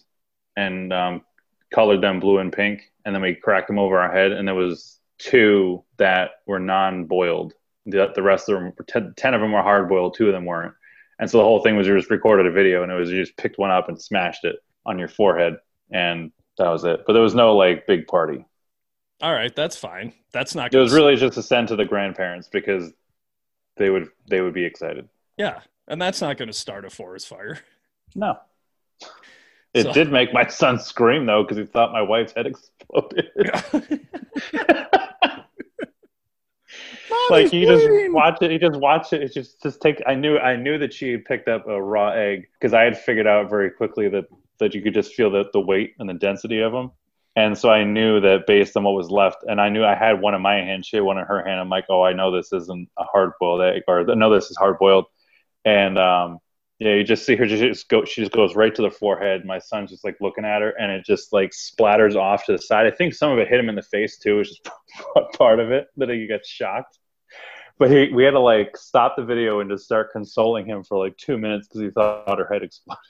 and 0.57 0.93
um, 0.93 1.23
colored 1.73 2.01
them 2.01 2.21
blue 2.21 2.39
and 2.39 2.53
pink 2.53 2.93
and 3.05 3.15
then 3.15 3.23
we 3.23 3.35
cracked 3.35 3.69
them 3.69 3.79
over 3.79 3.99
our 3.99 4.13
head 4.13 4.33
and 4.33 4.47
there 4.47 4.55
was 4.55 5.01
two 5.19 5.83
that 5.97 6.31
were 6.47 6.59
non-boiled 6.59 7.55
the, 7.87 8.11
the 8.15 8.23
rest 8.23 8.49
of 8.49 8.59
them 8.59 8.73
10, 8.87 9.15
10 9.17 9.35
of 9.35 9.41
them 9.41 9.53
were 9.53 9.63
hard 9.63 9.89
boiled 9.89 10.15
two 10.17 10.27
of 10.27 10.33
them 10.33 10.45
weren't 10.45 10.75
and 11.19 11.31
so 11.31 11.39
the 11.39 11.45
whole 11.45 11.63
thing 11.63 11.77
was 11.77 11.87
you 11.87 11.97
just 11.97 12.11
recorded 12.11 12.47
a 12.47 12.51
video 12.51 12.83
and 12.83 12.93
it 12.93 12.97
was 12.97 13.11
you 13.11 13.23
just 13.23 13.37
picked 13.37 13.59
one 13.59 13.71
up 13.71 13.89
and 13.89 14.01
smashed 14.01 14.45
it 14.45 14.57
on 14.85 14.99
your 14.99 15.09
forehead 15.09 15.57
and 15.91 16.33
that 16.59 16.69
was 16.69 16.85
it 16.85 17.01
but 17.07 17.13
there 17.13 17.23
was 17.23 17.35
no 17.35 17.57
like 17.57 17.87
big 17.87 18.07
party 18.07 18.45
all 19.21 19.33
right, 19.33 19.55
that's 19.55 19.77
fine. 19.77 20.13
That's 20.33 20.55
not. 20.55 20.75
It 20.75 20.79
was 20.79 20.93
really 20.93 21.17
just 21.17 21.39
a 21.39 21.43
send 21.43 21.69
to 21.69 21.77
the 21.77 21.87
grandparents 21.87 22.49
because 22.49 22.93
they 23.77 23.89
would 23.89 24.09
they 24.29 24.41
would 24.41 24.55
be 24.55 24.65
excited. 24.65 25.09
Yeah, 25.39 25.61
and 25.89 26.01
that's 26.01 26.21
not 26.21 26.37
going 26.37 26.49
to 26.49 26.53
start 26.53 26.85
a 26.85 26.91
forest 26.91 27.29
fire. 27.29 27.61
No. 28.15 28.39
It 29.77 29.83
so. 29.85 29.93
did 29.93 30.11
make 30.11 30.33
my 30.33 30.47
son 30.47 30.79
scream 30.79 31.27
though 31.27 31.43
because 31.43 31.59
he 31.59 31.67
thought 31.67 31.93
my 31.93 32.01
wife's 32.01 32.33
head 32.33 32.47
exploded. 32.47 33.29
like 37.31 37.51
he 37.51 37.67
just 37.67 37.87
watched 38.13 38.43
it. 38.43 38.51
He 38.51 38.59
just 38.59 38.81
watched 38.81 39.13
it. 39.13 39.23
It 39.23 39.35
just 39.35 39.63
just 39.63 39.83
take. 39.83 40.03
I 40.07 40.15
knew 40.15 40.39
I 40.39 40.57
knew 40.57 40.79
that 40.79 40.95
she 40.95 41.19
picked 41.19 41.49
up 41.49 41.69
a 41.69 41.81
raw 41.81 42.11
egg 42.11 42.49
because 42.55 42.73
I 42.73 42.85
had 42.85 42.99
figured 42.99 43.27
out 43.27 43.51
very 43.51 43.71
quickly 43.71 44.09
that 44.09 44.25
that 44.59 44.75
you 44.75 44.81
could 44.81 44.95
just 44.95 45.13
feel 45.13 45.31
the 45.31 45.45
the 45.53 45.61
weight 45.61 45.95
and 45.99 46.09
the 46.09 46.15
density 46.15 46.61
of 46.61 46.73
them. 46.73 46.91
And 47.37 47.57
so 47.59 47.69
I 47.69 47.85
knew 47.85 48.19
that 48.23 48.47
based 48.47 48.79
on 48.79 48.85
what 48.85 48.95
was 48.95 49.11
left, 49.11 49.45
and 49.47 49.61
I 49.61 49.69
knew 49.69 49.85
I 49.85 49.95
had 49.95 50.23
one 50.23 50.35
in 50.35 50.41
my 50.41 50.55
hand, 50.55 50.87
she 50.87 50.97
had 50.97 51.05
one 51.05 51.19
in 51.19 51.27
her 51.27 51.45
hand. 51.45 51.61
I'm 51.61 51.69
like, 51.69 51.85
oh, 51.91 52.03
I 52.03 52.15
know 52.15 52.35
this 52.35 52.51
isn't 52.51 52.89
a 52.97 53.05
hard 53.05 53.33
boiled 53.39 53.61
egg, 53.61 53.83
or 53.87 54.11
I 54.11 54.15
know 54.15 54.35
this 54.35 54.51
is 54.51 54.57
hard 54.57 54.79
boiled. 54.79 55.05
And 55.67 55.99
um, 55.99 56.39
yeah, 56.79 56.95
you 56.95 57.05
just 57.05 57.25
see 57.25 57.37
her 57.37 57.47
just 57.47 57.89
go. 57.89 58.05
She 58.05 58.21
just 58.21 58.33
goes 58.33 58.55
right 58.55 58.75
to 58.75 58.83
the 58.83 58.91
forehead. 58.91 59.47
My 59.47 59.59
son's 59.59 59.91
just 59.91 60.05
like 60.05 60.19
looking 60.21 60.45
at 60.45 60.61
her, 60.61 60.71
and 60.71 60.93
it 60.93 61.07
just 61.07 61.33
like 61.33 61.53
splatters 61.53 62.17
off 62.17 62.45
to 62.47 62.53
the 62.53 62.59
side. 62.59 62.87
I 62.87 62.91
think 62.91 63.15
some 63.15 63.33
of 63.33 63.39
it 63.39 63.49
hit 63.49 63.59
him 63.59 63.71
in 63.71 63.75
the 63.75 63.83
face 63.83 64.19
too, 64.19 64.39
which 64.39 64.51
is 64.51 64.61
part 65.39 65.59
of 65.59 65.71
it 65.71 65.89
that 65.97 66.11
he 66.11 66.27
gets 66.27 66.49
shocked. 66.49 66.99
But 67.79 67.91
he, 67.91 68.11
we 68.13 68.25
had 68.25 68.33
to 68.33 68.41
like 68.41 68.77
stop 68.77 69.17
the 69.17 69.25
video 69.25 69.61
and 69.61 69.71
just 69.71 69.85
start 69.85 70.13
consoling 70.13 70.67
him 70.67 70.85
for 70.85 70.99
like 70.99 71.17
two 71.17 71.39
minutes 71.39 71.67
because 71.67 71.81
he 71.81 71.91
thought 71.91 72.39
her 72.39 72.49
head 72.51 72.63
exploded. 72.63 73.03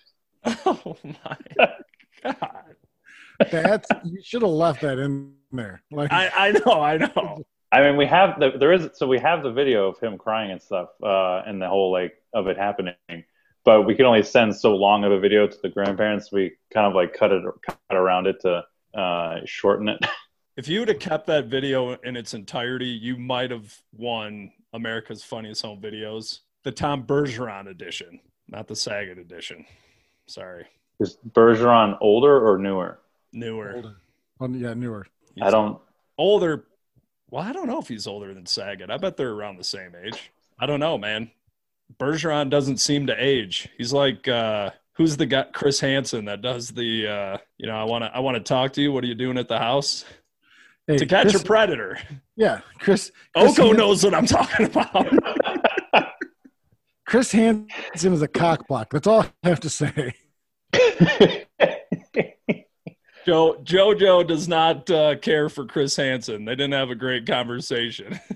Oh 0.65 0.97
my 1.03 1.37
god! 2.23 2.77
That's 3.51 3.89
you 4.05 4.23
should 4.23 4.43
have 4.43 4.51
left 4.53 4.83
that 4.83 5.01
in 5.01 5.35
there. 5.51 5.83
Like 5.91 6.13
I, 6.13 6.29
I 6.29 6.51
know, 6.53 6.81
I 6.81 6.97
know. 6.99 7.45
I 7.73 7.81
mean, 7.81 7.97
we 7.97 8.07
have 8.07 8.39
the 8.39 8.53
there 8.57 8.73
is 8.73 8.91
so 8.95 9.09
we 9.09 9.19
have 9.19 9.43
the 9.43 9.51
video 9.51 9.89
of 9.89 9.99
him 9.99 10.19
crying 10.19 10.53
and 10.53 10.63
stuff, 10.63 10.91
uh, 11.03 11.43
and 11.47 11.61
the 11.61 11.69
whole 11.69 11.91
like 11.91 12.15
of 12.33 12.47
it 12.47 12.57
happening. 12.57 12.95
But 13.67 13.83
we 13.83 13.97
can 13.97 14.07
only 14.07 14.23
send 14.23 14.55
so 14.55 14.77
long 14.77 15.03
of 15.03 15.11
a 15.11 15.19
video 15.19 15.49
to 15.49 15.57
the 15.61 15.69
grandparents. 15.69 16.31
We 16.31 16.53
kind 16.73 16.87
of 16.87 16.95
like 16.95 17.13
cut 17.13 17.33
it 17.33 17.43
cut 17.67 17.79
around 17.91 18.29
it 18.29 18.41
to 18.43 18.65
uh, 18.99 19.41
shorten 19.45 19.89
it. 19.89 19.99
If 20.57 20.69
you 20.69 20.79
would 20.79 20.89
have 20.89 21.01
kept 21.01 21.27
that 21.27 21.49
video 21.49 21.93
in 21.97 22.17
its 22.17 22.33
entirety, 22.33 22.87
you 22.87 23.19
might 23.19 23.51
have 23.51 23.79
won 23.93 24.53
America's 24.73 25.23
Funniest 25.23 25.61
Home 25.61 25.83
Videos, 25.83 26.39
the 26.63 26.73
Tom 26.73 27.03
Bergeron 27.03 27.69
edition, 27.69 28.21
not 28.49 28.67
the 28.67 28.75
Saget 28.75 29.19
edition. 29.19 29.67
Sorry. 30.27 30.65
Is 30.99 31.19
Bergeron 31.33 31.99
older 32.01 32.41
or 32.41 32.57
newer? 32.57 33.01
Newer. 33.35 33.75
Older. 33.77 33.97
Oh, 34.41 34.49
yeah, 34.49 34.73
newer. 34.73 35.07
He's 35.35 35.45
I 35.45 35.51
don't. 35.51 35.79
Older, 36.17 36.65
Well, 37.29 37.43
I 37.43 37.53
don't 37.53 37.67
know 37.67 37.79
if 37.79 37.89
he's 37.89 38.07
older 38.07 38.33
than 38.33 38.47
Saget. 38.47 38.91
I 38.91 38.97
bet 38.97 39.19
they're 39.19 39.33
around 39.33 39.59
the 39.59 39.65
same 39.65 39.93
age. 40.07 40.33
I 40.59 40.65
don't 40.65 40.81
know, 40.81 40.97
man. 40.97 41.31
Bergeron 41.99 42.51
doesn't 42.51 42.79
seem 42.79 43.07
to 43.07 43.15
age. 43.19 43.69
He's 43.79 43.93
like 43.93 44.27
uh 44.29 44.71
who's 44.95 45.17
the 45.17 45.27
guy 45.27 45.45
Chris 45.53 45.81
Hansen 45.81 46.25
that 46.27 46.43
does 46.43 46.69
the 46.69 47.07
uh 47.09 47.39
you 47.59 47.67
know, 47.67 47.77
I 47.77 47.85
wanna 47.85 48.11
I 48.13 48.21
wanna 48.21 48.41
talk 48.41 48.73
to 48.75 48.83
you. 48.83 48.93
What 48.93 49.05
are 49.05 49.09
you 49.09 49.15
doing 49.15 49.39
at 49.39 49.49
the 49.49 49.59
house? 49.59 50.05
Hey, 50.87 50.99
to 50.99 51.07
catch 51.07 51.31
Chris- 51.31 51.43
a 51.43 51.45
predator. 51.45 51.99
Yeah, 52.37 52.61
Chris. 52.79 53.11
Chris, 53.35 53.53
Oko 53.59 53.69
Han- 53.69 53.77
knows 53.77 54.05
what 54.05 54.15
I'm 54.15 54.27
talking 54.27 54.67
about. 54.67 55.09
Chris 57.07 57.33
Hansen 57.33 58.13
is 58.13 58.23
a 58.23 58.29
cockblock. 58.29 58.91
That's 58.91 59.07
all 59.07 59.27
I 59.43 59.49
have 59.49 59.61
to 59.61 59.71
say. 59.71 60.15
Joe 63.25 63.57
Jojo 63.65 64.27
does 64.27 64.47
not 64.47 64.89
uh, 64.91 65.17
care 65.17 65.49
for 65.49 65.67
Chris 65.67 65.97
Hansen. 65.97 66.45
They 66.45 66.55
didn't 66.55 66.75
have 66.75 66.91
a 66.91 66.95
great 66.95 67.27
conversation. 67.27 68.21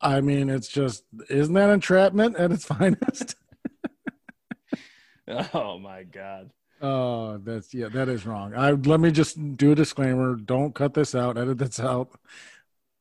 I 0.00 0.20
mean, 0.20 0.50
it's 0.50 0.68
just 0.68 1.04
isn't 1.30 1.54
that 1.54 1.70
entrapment 1.70 2.36
at 2.36 2.52
its 2.52 2.64
finest? 2.72 3.34
oh 5.54 5.78
my 5.78 6.04
god. 6.04 6.50
Oh, 6.82 7.38
that's 7.38 7.72
yeah, 7.72 7.88
that 7.88 8.08
is 8.08 8.26
wrong. 8.26 8.54
I 8.54 8.72
let 8.72 9.00
me 9.00 9.10
just 9.10 9.56
do 9.56 9.72
a 9.72 9.74
disclaimer. 9.74 10.36
Don't 10.36 10.74
cut 10.74 10.94
this 10.94 11.14
out. 11.14 11.38
Edit 11.38 11.58
this 11.58 11.80
out. 11.80 12.10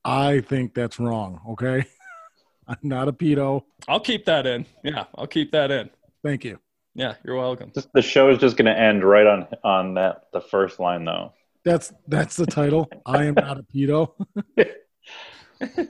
I 0.06 0.42
think 0.42 0.74
that's 0.74 1.00
wrong. 1.00 1.42
Okay, 1.50 1.86
I'm 2.68 2.78
not 2.84 3.08
a 3.10 3.14
pedo. 3.14 3.64
I'll 3.88 4.00
keep 4.00 4.26
that 4.26 4.46
in. 4.48 4.66
Yeah, 4.84 5.06
I'll 5.16 5.28
keep 5.28 5.52
that 5.52 5.72
in. 5.72 5.90
Thank 6.24 6.46
you. 6.46 6.60
Yeah, 6.94 7.16
you're 7.26 7.36
welcome. 7.36 7.72
Just- 7.76 7.92
the 7.94 8.02
show 8.02 8.30
is 8.30 8.38
just 8.38 8.56
going 8.56 8.74
to 8.74 8.80
end 8.80 9.04
right 9.04 9.28
on 9.28 9.48
on 9.64 9.94
that 9.96 10.28
the 10.32 10.40
first 10.42 10.80
line 10.80 11.04
though. 11.04 11.34
That's 11.66 11.92
that's 12.08 12.38
the 12.38 12.46
title. 12.46 12.90
I 13.06 13.26
am 13.26 13.34
not 13.34 13.60
a 13.60 13.64
pedo. 13.64 14.12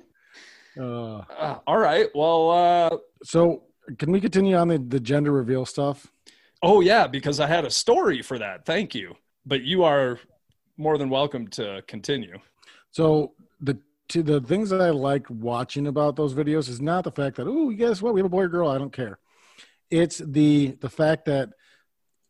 uh, 0.80 1.18
Uh, 1.20 1.60
all 1.68 1.78
right. 1.78 2.08
Well, 2.16 2.52
uh, 2.52 2.98
so 3.24 3.64
can 3.98 4.12
we 4.12 4.20
continue 4.20 4.56
on 4.56 4.68
the, 4.68 4.78
the 4.78 5.00
gender 5.00 5.32
reveal 5.32 5.66
stuff? 5.66 6.08
oh 6.64 6.82
yeah, 6.82 7.06
because 7.06 7.40
I 7.40 7.48
had 7.48 7.66
a 7.66 7.70
story 7.70 8.22
for 8.22 8.40
that. 8.40 8.66
Thank 8.66 8.96
you. 8.96 9.16
But 9.46 9.62
you 9.62 9.84
are 9.84 10.20
more 10.78 10.98
than 10.98 11.10
welcome 11.10 11.48
to 11.50 11.84
continue. 11.88 12.38
So 12.92 13.34
the 13.62 13.78
to 14.10 14.24
the 14.24 14.42
things 14.42 14.70
that 14.70 14.82
I 14.82 14.90
like 14.90 15.30
watching 15.30 15.88
about 15.88 16.16
those 16.16 16.34
videos 16.34 16.70
is 16.70 16.82
not 16.82 17.04
the 17.04 17.12
fact 17.12 17.38
that 17.38 17.48
oh 17.48 17.70
guess 17.72 18.02
what 18.02 18.14
we 18.14 18.20
have 18.20 18.26
a 18.26 18.30
boy 18.30 18.44
or 18.44 18.48
girl 18.48 18.70
I 18.70 18.78
don't 18.78 18.94
care. 18.94 19.20
It's 19.92 20.18
the 20.18 20.78
the 20.82 20.90
fact 20.90 21.26
that 21.26 21.50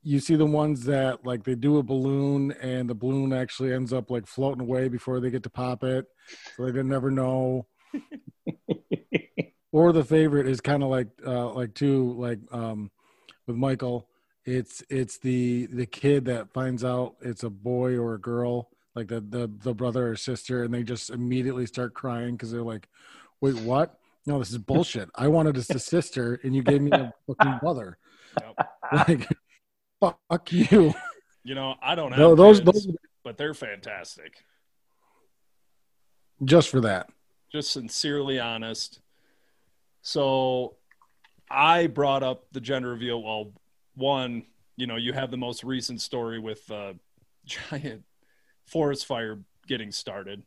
you 0.04 0.20
see 0.20 0.36
the 0.36 0.46
ones 0.46 0.84
that 0.86 1.26
like 1.26 1.44
they 1.44 1.56
do 1.56 1.78
a 1.78 1.84
balloon 1.84 2.52
and 2.62 2.90
the 2.90 2.94
balloon 2.96 3.34
actually 3.34 3.74
ends 3.74 3.92
up 3.94 4.12
like 4.12 4.28
floating 4.28 4.62
away 4.62 4.88
before 4.88 5.20
they 5.20 5.32
get 5.32 5.44
to 5.44 5.50
pop 5.50 5.84
it, 5.84 6.06
so 6.56 6.70
they 6.70 6.84
never 6.84 7.10
know. 7.10 7.66
or 9.72 9.92
the 9.92 10.04
favorite 10.04 10.48
is 10.48 10.62
kind 10.62 10.84
of 10.84 10.90
like 10.90 11.08
uh 11.26 11.50
like 11.52 11.74
too 11.74 12.14
like 12.14 12.40
um 12.52 12.92
with 13.48 13.56
Michael. 13.56 14.08
It's 14.46 14.84
it's 14.90 15.18
the 15.18 15.66
the 15.68 15.86
kid 15.86 16.26
that 16.26 16.54
finds 16.54 16.84
out 16.84 17.16
it's 17.22 17.44
a 17.44 17.50
boy 17.50 17.98
or 17.98 18.14
a 18.16 18.20
girl 18.22 18.70
like 18.96 19.08
the 19.08 19.20
the, 19.22 19.52
the 19.64 19.74
brother 19.74 20.10
or 20.10 20.16
sister 20.16 20.64
and 20.64 20.74
they 20.74 20.84
just 20.84 21.10
immediately 21.10 21.66
start 21.66 21.94
crying 21.94 22.34
because 22.36 22.52
they're 22.52 22.62
like 22.64 22.88
wait 23.42 23.56
what 23.58 23.98
no 24.26 24.40
this 24.40 24.52
is 24.52 24.58
bullshit 24.58 25.10
i 25.16 25.28
wanted 25.28 25.58
a 25.58 25.64
sister 25.64 26.40
and 26.44 26.56
you 26.56 26.64
gave 26.64 26.82
me 26.82 26.92
a 26.92 27.12
fucking 27.28 27.58
brother 27.60 27.98
Yep. 28.42 28.68
like 29.08 29.28
fuck 30.00 30.52
you 30.52 30.94
You 31.44 31.54
know, 31.54 31.76
I 31.82 31.94
don't 31.96 32.12
have 32.12 32.20
no 32.20 32.36
those 32.36 32.60
kids, 32.60 32.86
those 32.86 32.96
but 33.24 33.38
they're 33.38 33.54
fantastic. 33.54 34.44
just 36.44 36.70
for 36.70 36.82
that 36.82 37.10
Just 37.56 37.72
sincerely 37.72 38.38
honest. 38.38 39.00
So, 40.02 40.76
I 41.50 41.88
brought 41.88 42.22
up 42.22 42.44
the 42.52 42.60
gender 42.60 42.90
reveal. 42.90 43.24
Well, 43.24 43.54
one, 43.96 44.44
you 44.76 44.88
know, 44.88 44.98
you 44.98 45.14
have 45.14 45.32
the 45.32 45.38
most 45.38 45.64
recent 45.64 46.02
story 46.02 46.38
with 46.38 46.70
uh, 46.70 46.96
giant 47.46 48.04
forest 48.66 49.06
fire 49.06 49.40
getting 49.70 49.94
started 49.94 50.44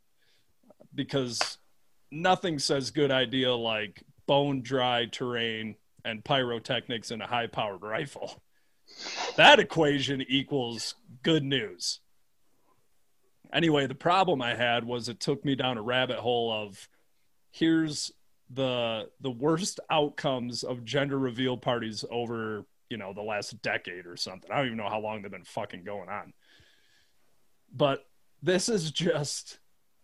because 0.94 1.56
nothing 2.10 2.58
says 2.58 2.90
good 2.90 3.10
idea 3.10 3.54
like 3.54 4.02
bone 4.26 4.60
dry 4.60 5.06
terrain 5.06 5.76
and 6.04 6.22
pyrotechnics 6.22 7.10
and 7.10 7.22
a 7.22 7.26
high 7.26 7.46
powered 7.46 7.80
rifle. 7.80 8.42
That 9.38 9.58
equation 9.58 10.22
equals 10.28 10.94
good 11.22 11.42
news. 11.42 12.00
Anyway, 13.50 13.86
the 13.86 13.94
problem 13.94 14.42
I 14.42 14.54
had 14.54 14.84
was 14.84 15.08
it 15.08 15.20
took 15.20 15.42
me 15.42 15.54
down 15.54 15.78
a 15.78 15.82
rabbit 15.82 16.18
hole 16.18 16.52
of 16.52 16.86
here's 17.50 18.12
the 18.50 19.10
the 19.20 19.30
worst 19.30 19.80
outcomes 19.90 20.62
of 20.62 20.84
gender 20.84 21.18
reveal 21.18 21.56
parties 21.56 22.04
over, 22.10 22.64
you 22.88 22.96
know, 22.96 23.12
the 23.12 23.22
last 23.22 23.60
decade 23.62 24.06
or 24.06 24.16
something. 24.16 24.50
I 24.50 24.58
don't 24.58 24.66
even 24.66 24.78
know 24.78 24.88
how 24.88 25.00
long 25.00 25.22
they've 25.22 25.30
been 25.30 25.44
fucking 25.44 25.84
going 25.84 26.08
on. 26.08 26.32
But 27.74 28.06
this 28.42 28.68
is 28.68 28.90
just 28.90 29.58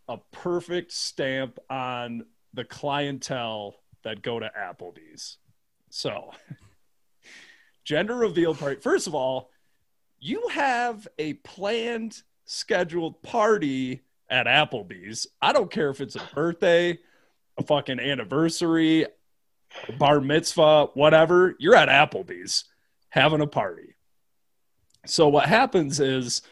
a 0.08 0.18
perfect 0.32 0.92
stamp 0.92 1.58
on 1.70 2.26
the 2.52 2.64
clientele 2.64 3.76
that 4.02 4.22
go 4.22 4.38
to 4.38 4.50
Applebee's. 4.56 5.38
So, 5.90 6.32
gender 7.84 8.14
reveal 8.14 8.54
party. 8.54 8.80
First 8.80 9.06
of 9.06 9.14
all, 9.14 9.50
you 10.18 10.48
have 10.48 11.08
a 11.18 11.34
planned 11.34 12.22
scheduled 12.44 13.22
party 13.22 14.02
at 14.28 14.46
Applebee's. 14.46 15.26
I 15.40 15.52
don't 15.52 15.70
care 15.70 15.90
if 15.90 16.00
it's 16.00 16.16
a 16.16 16.28
birthday, 16.34 16.98
a 17.58 17.62
fucking 17.62 18.00
anniversary, 18.00 19.06
bar 19.98 20.20
mitzvah, 20.20 20.86
whatever. 20.94 21.54
You're 21.58 21.76
at 21.76 21.88
Applebee's 21.88 22.64
having 23.10 23.40
a 23.40 23.46
party. 23.46 23.94
So 25.06 25.28
what 25.28 25.46
happens 25.46 26.00
is 26.00 26.42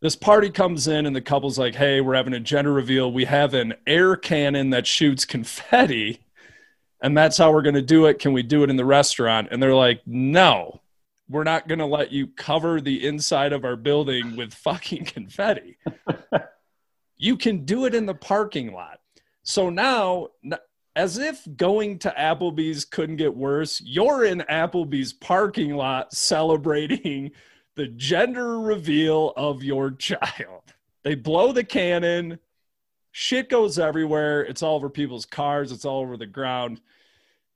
this 0.00 0.16
party 0.16 0.50
comes 0.50 0.88
in 0.88 1.06
and 1.06 1.14
the 1.14 1.20
couple's 1.20 1.58
like, 1.58 1.74
"Hey, 1.74 2.00
we're 2.00 2.14
having 2.14 2.34
a 2.34 2.40
gender 2.40 2.72
reveal. 2.72 3.12
We 3.12 3.24
have 3.26 3.54
an 3.54 3.74
air 3.86 4.16
cannon 4.16 4.70
that 4.70 4.86
shoots 4.86 5.24
confetti." 5.24 6.20
And 7.00 7.16
that's 7.16 7.36
how 7.36 7.52
we're 7.52 7.62
going 7.62 7.74
to 7.74 7.82
do 7.82 8.06
it. 8.06 8.18
Can 8.18 8.32
we 8.32 8.42
do 8.42 8.64
it 8.64 8.70
in 8.70 8.76
the 8.76 8.84
restaurant? 8.84 9.48
And 9.50 9.62
they're 9.62 9.74
like, 9.74 10.02
"No 10.06 10.80
we're 11.28 11.44
not 11.44 11.68
going 11.68 11.78
to 11.78 11.86
let 11.86 12.10
you 12.10 12.26
cover 12.26 12.80
the 12.80 13.06
inside 13.06 13.52
of 13.52 13.64
our 13.64 13.76
building 13.76 14.36
with 14.36 14.54
fucking 14.54 15.04
confetti. 15.04 15.78
you 17.16 17.36
can 17.36 17.64
do 17.64 17.84
it 17.84 17.94
in 17.94 18.06
the 18.06 18.14
parking 18.14 18.72
lot. 18.72 18.97
So 19.48 19.70
now, 19.70 20.28
as 20.94 21.16
if 21.16 21.48
going 21.56 22.00
to 22.00 22.14
Applebee's 22.18 22.84
couldn't 22.84 23.16
get 23.16 23.34
worse, 23.34 23.80
you're 23.80 24.26
in 24.26 24.40
Applebee's 24.40 25.14
parking 25.14 25.74
lot 25.74 26.12
celebrating 26.12 27.30
the 27.74 27.86
gender 27.86 28.60
reveal 28.60 29.32
of 29.38 29.64
your 29.64 29.90
child. 29.98 30.74
They 31.02 31.14
blow 31.14 31.52
the 31.52 31.64
cannon, 31.64 32.38
shit 33.10 33.48
goes 33.48 33.78
everywhere. 33.78 34.42
It's 34.42 34.62
all 34.62 34.76
over 34.76 34.90
people's 34.90 35.24
cars, 35.24 35.72
it's 35.72 35.86
all 35.86 36.00
over 36.00 36.18
the 36.18 36.26
ground. 36.26 36.82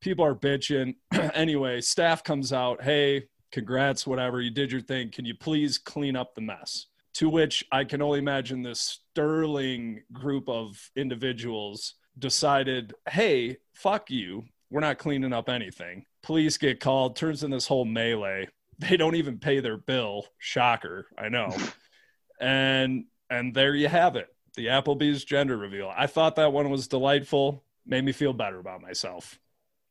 People 0.01 0.25
are 0.25 0.35
bitching. 0.35 0.95
anyway, 1.13 1.83
staff 1.83 2.25
comes 2.25 2.55
out, 2.55 2.83
hey, 2.83 3.25
congrats, 3.51 4.07
whatever, 4.07 4.41
you 4.41 4.51
did 4.51 4.73
your 4.73 4.81
thing. 4.81 5.11
Can 5.11 5.27
you 5.27 5.35
please 5.35 5.77
clean 5.77 6.17
up 6.17 6.35
the 6.35 6.41
mess? 6.41 6.87
To 7.15 7.29
which 7.29 7.65
I 7.71 7.85
can 7.85 8.01
only 8.01 8.19
imagine 8.19 8.63
this 8.63 9.01
sterling 9.13 10.03
group 10.13 10.49
of 10.49 10.91
individuals 10.97 11.95
decided, 12.19 12.95
hey, 13.09 13.59
fuck 13.75 14.11
you. 14.11 14.45
We're 14.71 14.81
not 14.81 14.99
cleaning 14.99 15.33
up 15.33 15.49
anything. 15.49 16.07
Police 16.23 16.57
get 16.57 16.81
called, 16.81 17.17
turns 17.17 17.43
in 17.43 17.51
this 17.51 17.67
whole 17.67 17.85
melee. 17.85 18.49
They 18.79 18.97
don't 18.97 19.17
even 19.17 19.39
pay 19.39 19.61
their 19.61 19.77
bill. 19.77 20.27
Shocker, 20.39 21.07
I 21.19 21.29
know. 21.29 21.55
and 22.41 23.05
and 23.31 23.55
there 23.55 23.75
you 23.75 23.89
have 23.89 24.17
it. 24.17 24.29
The 24.57 24.67
Applebee's 24.67 25.25
gender 25.25 25.57
reveal. 25.57 25.93
I 25.95 26.07
thought 26.07 26.37
that 26.37 26.53
one 26.53 26.71
was 26.71 26.89
delightful. 26.89 27.65
Made 27.87 28.05
me 28.05 28.13
feel 28.13 28.33
better 28.33 28.59
about 28.59 28.83
myself. 28.83 29.39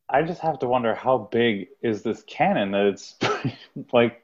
I 0.09 0.23
just 0.23 0.41
have 0.41 0.59
to 0.59 0.67
wonder 0.67 0.93
how 0.93 1.29
big 1.31 1.69
is 1.81 2.01
this 2.03 2.23
cannon 2.23 2.71
that 2.71 2.85
it's 2.87 3.15
like 3.93 4.21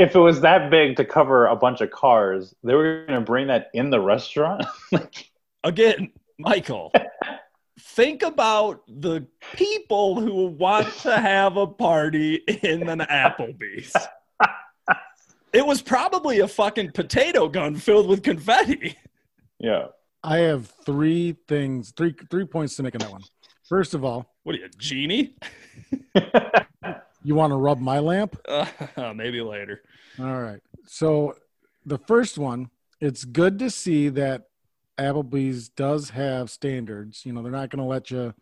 if 0.00 0.16
it 0.16 0.18
was 0.18 0.40
that 0.40 0.70
big 0.70 0.96
to 0.96 1.04
cover 1.04 1.46
a 1.46 1.54
bunch 1.54 1.82
of 1.82 1.90
cars, 1.90 2.54
they 2.64 2.74
were 2.74 3.04
going 3.06 3.20
to 3.20 3.24
bring 3.24 3.48
that 3.48 3.68
in 3.74 3.90
the 3.90 4.00
restaurant. 4.00 4.64
like, 4.92 5.30
again, 5.62 6.10
Michael, 6.38 6.90
think 7.80 8.22
about 8.22 8.80
the 8.88 9.26
people 9.54 10.18
who 10.18 10.46
want 10.46 10.90
to 11.02 11.14
have 11.18 11.58
a 11.58 11.66
party 11.66 12.36
in 12.36 12.88
an 12.88 13.00
Applebee's. 13.00 13.94
It 15.52 15.66
was 15.66 15.82
probably 15.82 16.38
a 16.38 16.46
fucking 16.46 16.92
potato 16.92 17.48
gun 17.48 17.74
filled 17.74 18.06
with 18.06 18.22
confetti. 18.22 18.96
yeah. 19.58 19.86
I 20.22 20.36
have 20.38 20.72
three 20.86 21.34
things, 21.48 21.92
three 21.96 22.14
three 22.30 22.44
points 22.44 22.76
to 22.76 22.84
make 22.84 22.94
in 22.94 23.00
that 23.00 23.10
one. 23.10 23.22
First 23.68 23.94
of 23.94 24.04
all, 24.04 24.32
What 24.44 24.54
are 24.54 24.58
you, 24.58 24.68
genie? 24.78 25.34
You 27.22 27.34
want 27.34 27.52
to 27.52 27.56
rub 27.56 27.80
my 27.80 27.98
lamp? 27.98 28.40
Uh, 28.96 29.14
maybe 29.14 29.40
later. 29.40 29.82
All 30.18 30.40
right. 30.40 30.60
So 30.86 31.34
the 31.86 31.98
first 31.98 32.36
one, 32.36 32.70
it's 33.00 33.24
good 33.24 33.58
to 33.60 33.70
see 33.70 34.08
that 34.10 34.48
Applebee's 34.98 35.68
does 35.70 36.10
have 36.10 36.50
standards. 36.50 37.24
You 37.24 37.32
know, 37.32 37.42
they're 37.42 37.52
not 37.52 37.70
going 37.70 37.82
to 37.82 37.88
let 37.88 38.10
you, 38.10 38.34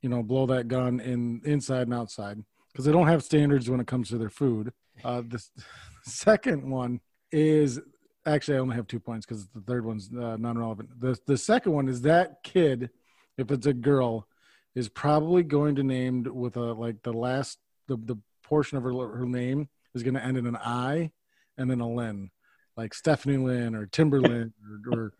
you 0.00 0.08
know, 0.08 0.22
blow 0.22 0.46
that 0.46 0.68
gun 0.68 1.00
in 1.00 1.42
inside 1.44 1.82
and 1.82 1.94
outside 1.94 2.42
because 2.72 2.84
they 2.84 2.92
don't 2.92 3.08
have 3.08 3.22
standards 3.22 3.68
when 3.68 3.80
it 3.80 3.86
comes 3.86 4.08
to 4.08 4.18
their 4.18 4.30
food. 4.30 4.72
Uh, 5.04 5.22
the 5.26 5.44
second 6.04 6.68
one 6.68 7.00
is 7.32 7.80
actually 8.26 8.56
I 8.56 8.60
only 8.60 8.76
have 8.76 8.86
two 8.86 9.00
points 9.00 9.26
because 9.26 9.46
the 9.48 9.60
third 9.60 9.84
one's 9.84 10.10
uh, 10.12 10.36
non-relevant. 10.38 11.00
The 11.00 11.18
the 11.26 11.36
second 11.36 11.72
one 11.72 11.88
is 11.88 12.02
that 12.02 12.42
kid, 12.42 12.90
if 13.36 13.50
it's 13.50 13.66
a 13.66 13.74
girl, 13.74 14.26
is 14.74 14.88
probably 14.88 15.42
going 15.42 15.74
to 15.76 15.82
named 15.82 16.26
with 16.26 16.56
a 16.56 16.72
like 16.72 17.02
the 17.02 17.12
last 17.12 17.58
the 17.90 17.96
the 18.14 18.16
portion 18.44 18.78
of 18.78 18.84
her 18.84 18.92
her 18.92 19.26
name 19.26 19.68
is 19.94 20.02
going 20.02 20.14
to 20.14 20.24
end 20.24 20.38
in 20.38 20.46
an 20.46 20.56
I 20.56 21.10
and 21.58 21.70
then 21.70 21.80
a 21.80 21.88
Lynn, 21.88 22.30
like 22.76 22.94
Stephanie 22.94 23.36
Lynn 23.36 23.74
or 23.74 23.86
Timberlyn 23.86 24.52
or, 24.92 24.92
or 24.92 25.12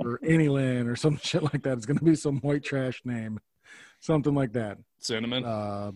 or 0.00 0.20
Annie 0.26 0.48
Lynn 0.48 0.88
or 0.88 0.96
some 0.96 1.16
shit 1.22 1.42
like 1.42 1.62
that. 1.62 1.76
It's 1.76 1.86
going 1.86 1.98
to 1.98 2.04
be 2.04 2.14
some 2.14 2.38
white 2.38 2.64
trash 2.64 3.02
name, 3.04 3.40
something 4.00 4.34
like 4.34 4.52
that. 4.52 4.78
Cinnamon. 4.98 5.44
Uh, 5.44 5.92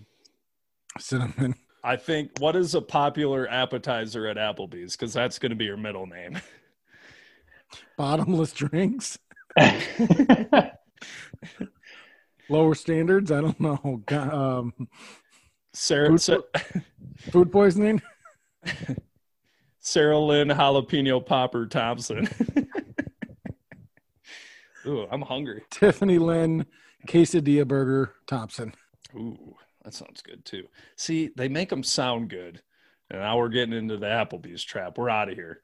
cinnamon. 0.99 1.55
I 1.85 1.95
think 1.95 2.33
what 2.41 2.57
is 2.57 2.75
a 2.75 2.83
popular 2.83 3.49
appetizer 3.49 4.27
at 4.27 4.37
Applebee's? 4.37 4.97
Because 4.97 5.13
that's 5.13 5.39
going 5.39 5.51
to 5.51 5.57
be 5.57 5.67
your 5.67 5.77
middle 5.77 6.07
name. 6.07 6.37
Bottomless 7.97 8.53
drinks. 8.53 9.17
Lower 12.49 12.75
standards. 12.75 13.31
I 13.31 13.41
don't 13.41 13.61
know. 13.61 14.03
Um, 14.11 14.89
Sarah 15.77 16.09
Food- 16.09 16.21
Sa- 16.23 16.41
food 17.31 17.53
poisoning. 17.53 18.01
Sarah 19.79 20.19
Lynn 20.19 20.49
Jalapeno 20.49 21.25
Popper 21.25 21.67
Thompson. 21.67 22.27
Ooh, 24.87 25.07
I'm 25.11 25.21
hungry. 25.21 25.65
Tiffany 25.71 26.19
Lynn 26.19 26.65
quesadilla 27.07 27.69
burger 27.69 28.15
Thompson. 28.27 28.73
Ooh, 29.15 29.55
that 29.85 29.93
sounds 29.93 30.23
good 30.23 30.47
too. 30.47 30.65
See, 30.97 31.31
they 31.37 31.49
make 31.49 31.69
them 31.69 31.83
sound 31.83 32.31
good. 32.31 32.63
And 33.11 33.21
now 33.21 33.37
we're 33.37 33.51
getting 33.51 33.75
into 33.75 33.99
the 33.99 34.07
Applebee's 34.07 34.65
trap. 34.65 34.97
We're 34.97 35.11
out 35.11 35.29
of 35.29 35.35
here. 35.35 35.61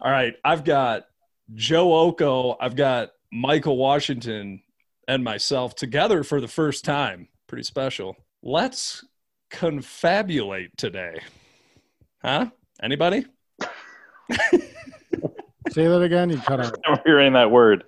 All 0.00 0.10
right. 0.10 0.34
I've 0.44 0.62
got 0.62 1.06
Joe 1.54 1.94
Oko, 1.94 2.56
I've 2.60 2.76
got 2.76 3.10
Michael 3.32 3.78
Washington, 3.78 4.62
and 5.08 5.24
myself 5.24 5.74
together 5.74 6.22
for 6.22 6.38
the 6.38 6.48
first 6.48 6.84
time. 6.84 7.28
Pretty 7.46 7.64
special. 7.64 8.14
Let's 8.42 9.04
confabulate 9.50 10.76
today. 10.76 11.20
Huh? 12.22 12.46
Anybody? 12.82 13.24
Say 15.70 15.86
that 15.86 16.00
again. 16.02 16.30
You 16.30 16.38
cut 16.38 16.60
out. 16.60 16.74
I'm 16.86 16.98
hearing 17.04 17.32
that 17.34 17.50
word. 17.50 17.84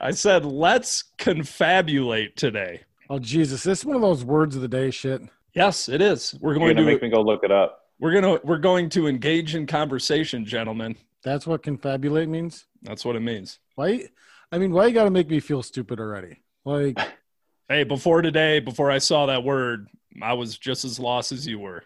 I 0.00 0.10
said, 0.12 0.44
let's 0.44 1.04
confabulate 1.18 2.34
today. 2.34 2.80
Oh 3.10 3.18
Jesus! 3.18 3.62
This 3.62 3.80
is 3.80 3.84
one 3.84 3.96
of 3.96 4.02
those 4.02 4.24
words 4.24 4.56
of 4.56 4.62
the 4.62 4.68
day 4.68 4.90
shit. 4.90 5.20
Yes, 5.54 5.88
it 5.88 6.00
is. 6.00 6.34
We're 6.40 6.52
You're 6.52 6.60
going 6.60 6.76
gonna 6.76 6.86
to 6.86 6.92
make 6.92 7.02
me 7.02 7.10
go 7.10 7.20
look 7.20 7.44
it 7.44 7.50
up. 7.52 7.86
we're 8.00 8.12
gonna 8.14 8.40
we're 8.42 8.58
going 8.58 8.88
to 8.90 9.06
engage 9.06 9.54
in 9.54 9.66
conversation, 9.66 10.46
gentlemen. 10.46 10.96
That's 11.22 11.46
what 11.46 11.62
confabulate 11.62 12.28
means. 12.28 12.64
That's 12.82 13.04
what 13.04 13.16
it 13.16 13.20
means. 13.20 13.58
Why? 13.74 14.08
I 14.50 14.58
mean, 14.58 14.72
why 14.72 14.86
you 14.86 14.94
got 14.94 15.04
to 15.04 15.10
make 15.10 15.28
me 15.28 15.40
feel 15.40 15.62
stupid 15.62 16.00
already? 16.00 16.42
Like, 16.64 16.98
Hey, 17.68 17.84
before 17.84 18.22
today, 18.22 18.60
before 18.60 18.90
I 18.90 18.98
saw 18.98 19.26
that 19.26 19.44
word, 19.44 19.88
I 20.20 20.34
was 20.34 20.58
just 20.58 20.84
as 20.84 20.98
lost 20.98 21.32
as 21.32 21.46
you 21.46 21.58
were. 21.58 21.84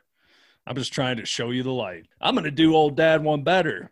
I'm 0.66 0.76
just 0.76 0.92
trying 0.92 1.18
to 1.18 1.26
show 1.26 1.50
you 1.50 1.62
the 1.62 1.73
light. 1.73 2.06
I'm 2.21 2.35
going 2.35 2.45
to 2.45 2.50
do 2.50 2.75
old 2.75 2.97
dad 2.97 3.23
one 3.23 3.42
better. 3.42 3.90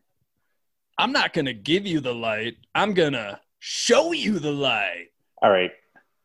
I'm 0.98 1.12
not 1.12 1.32
going 1.32 1.46
to 1.46 1.54
give 1.54 1.86
you 1.86 2.00
the 2.00 2.14
light. 2.14 2.56
I'm 2.74 2.94
going 2.94 3.12
to 3.12 3.40
show 3.58 4.12
you 4.12 4.38
the 4.38 4.52
light. 4.52 5.08
All 5.42 5.50
right. 5.50 5.70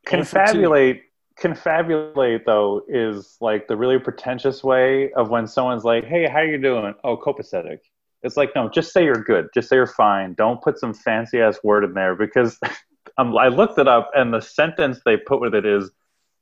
Go 0.06 0.24
for 0.24 0.46
two. 0.48 0.58
Confabulate. 0.58 1.02
Confabulate 1.40 2.46
though 2.46 2.82
is 2.90 3.38
like 3.40 3.68
the 3.68 3.78
really 3.78 3.98
pretentious 3.98 4.64
way 4.64 5.12
of 5.14 5.30
when 5.30 5.48
someone's 5.48 5.86
like, 5.86 6.04
"Hey, 6.04 6.28
how 6.28 6.42
you 6.42 6.58
doing?" 6.58 6.94
Oh, 7.06 7.16
copacetic. 7.16 7.80
It's 8.24 8.36
like, 8.36 8.52
no, 8.56 8.68
just 8.68 8.92
say 8.92 9.06
you're 9.06 9.24
good. 9.24 9.48
Just 9.54 9.70
say 9.70 9.78
you're 9.78 9.88
fine. 9.88 10.34
Don't 10.34 10.62
put 10.62 10.78
some 10.78 10.94
fancy 10.94 11.40
ass 11.40 11.58
word 11.64 11.86
in 11.86 11.94
there 11.94 12.16
because 12.16 12.60
I 13.18 13.48
looked 13.48 13.80
it 13.80 13.88
up 13.88 14.12
and 14.16 14.34
the 14.34 14.42
sentence 14.42 15.00
they 15.06 15.18
put 15.18 15.40
with 15.40 15.56
it 15.56 15.66
is, 15.66 15.92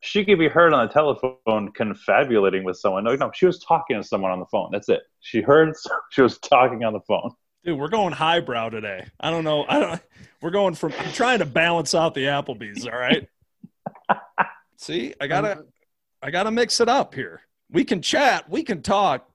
"She 0.01 0.25
could 0.25 0.39
be 0.39 0.47
heard 0.47 0.73
on 0.73 0.87
the 0.87 0.93
telephone 0.93 1.71
confabulating 1.73 2.63
with 2.63 2.77
someone." 2.77 3.03
No, 3.03 3.15
no, 3.15 3.31
she 3.33 3.45
was 3.45 3.59
talking 3.59 3.97
to 3.97 4.03
someone 4.03 4.31
on 4.31 4.39
the 4.39 4.45
phone. 4.45 4.69
That's 4.71 4.89
it. 4.89 5.01
She 5.21 5.41
heard. 5.41 5.73
She 6.11 6.21
was 6.21 6.37
talking 6.39 6.83
on 6.83 6.93
the 6.93 7.01
phone. 7.01 7.31
Dude, 7.63 7.77
we're 7.77 7.89
going 7.89 8.13
highbrow 8.13 8.69
today. 8.69 9.05
I 9.19 9.29
don't 9.29 9.43
know. 9.43 9.65
I 9.67 9.79
don't 9.79 10.01
we're 10.41 10.51
going 10.51 10.75
from 10.75 10.93
I'm 10.97 11.11
trying 11.11 11.39
to 11.39 11.45
balance 11.45 11.93
out 11.93 12.13
the 12.13 12.25
Applebee's, 12.25 12.85
all 12.85 12.97
right? 12.97 13.27
See, 14.77 15.13
I 15.19 15.27
got 15.27 15.41
to 15.41 15.65
I 16.21 16.31
got 16.31 16.43
to 16.43 16.51
mix 16.51 16.79
it 16.79 16.89
up 16.89 17.13
here. 17.13 17.41
We 17.69 17.83
can 17.83 18.01
chat, 18.01 18.49
we 18.49 18.63
can 18.63 18.81
talk, 18.81 19.29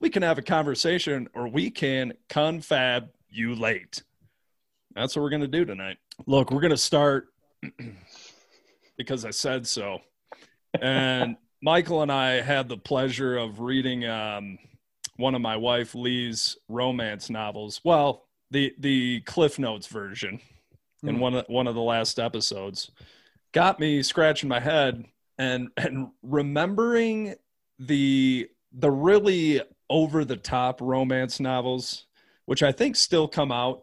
we 0.00 0.10
can 0.10 0.22
have 0.22 0.38
a 0.38 0.42
conversation 0.42 1.28
or 1.34 1.48
we 1.48 1.70
can 1.70 2.12
confab 2.28 3.08
you 3.30 3.54
late. 3.54 4.02
That's 4.94 5.16
what 5.16 5.22
we're 5.22 5.30
going 5.30 5.42
to 5.42 5.48
do 5.48 5.64
tonight. 5.64 5.96
Look, 6.26 6.50
we're 6.50 6.60
going 6.60 6.70
to 6.70 6.76
start 6.76 7.28
because 8.96 9.24
I 9.24 9.30
said 9.30 9.66
so. 9.66 10.00
And 10.80 11.36
Michael 11.62 12.02
and 12.02 12.12
I 12.12 12.40
had 12.40 12.68
the 12.68 12.76
pleasure 12.76 13.36
of 13.36 13.60
reading 13.60 14.04
um, 14.06 14.58
one 15.16 15.34
of 15.34 15.40
my 15.40 15.56
wife 15.56 15.94
Lee's 15.94 16.56
romance 16.68 17.30
novels. 17.30 17.80
Well, 17.84 18.26
the 18.50 18.74
the 18.78 19.20
Cliff 19.22 19.58
Notes 19.58 19.86
version 19.86 20.40
in 21.02 21.16
Hmm. 21.16 21.20
one 21.20 21.34
of 21.34 21.44
one 21.48 21.66
of 21.66 21.74
the 21.74 21.80
last 21.82 22.18
episodes 22.18 22.90
got 23.52 23.78
me 23.78 24.02
scratching 24.02 24.48
my 24.48 24.60
head 24.60 25.04
and 25.38 25.68
and 25.76 26.08
remembering 26.22 27.34
the 27.78 28.48
the 28.72 28.90
really 28.90 29.62
over 29.88 30.24
the 30.24 30.36
top 30.36 30.80
romance 30.80 31.40
novels 31.40 32.06
which 32.46 32.62
I 32.62 32.72
think 32.72 32.96
still 32.96 33.28
come 33.28 33.52
out. 33.52 33.82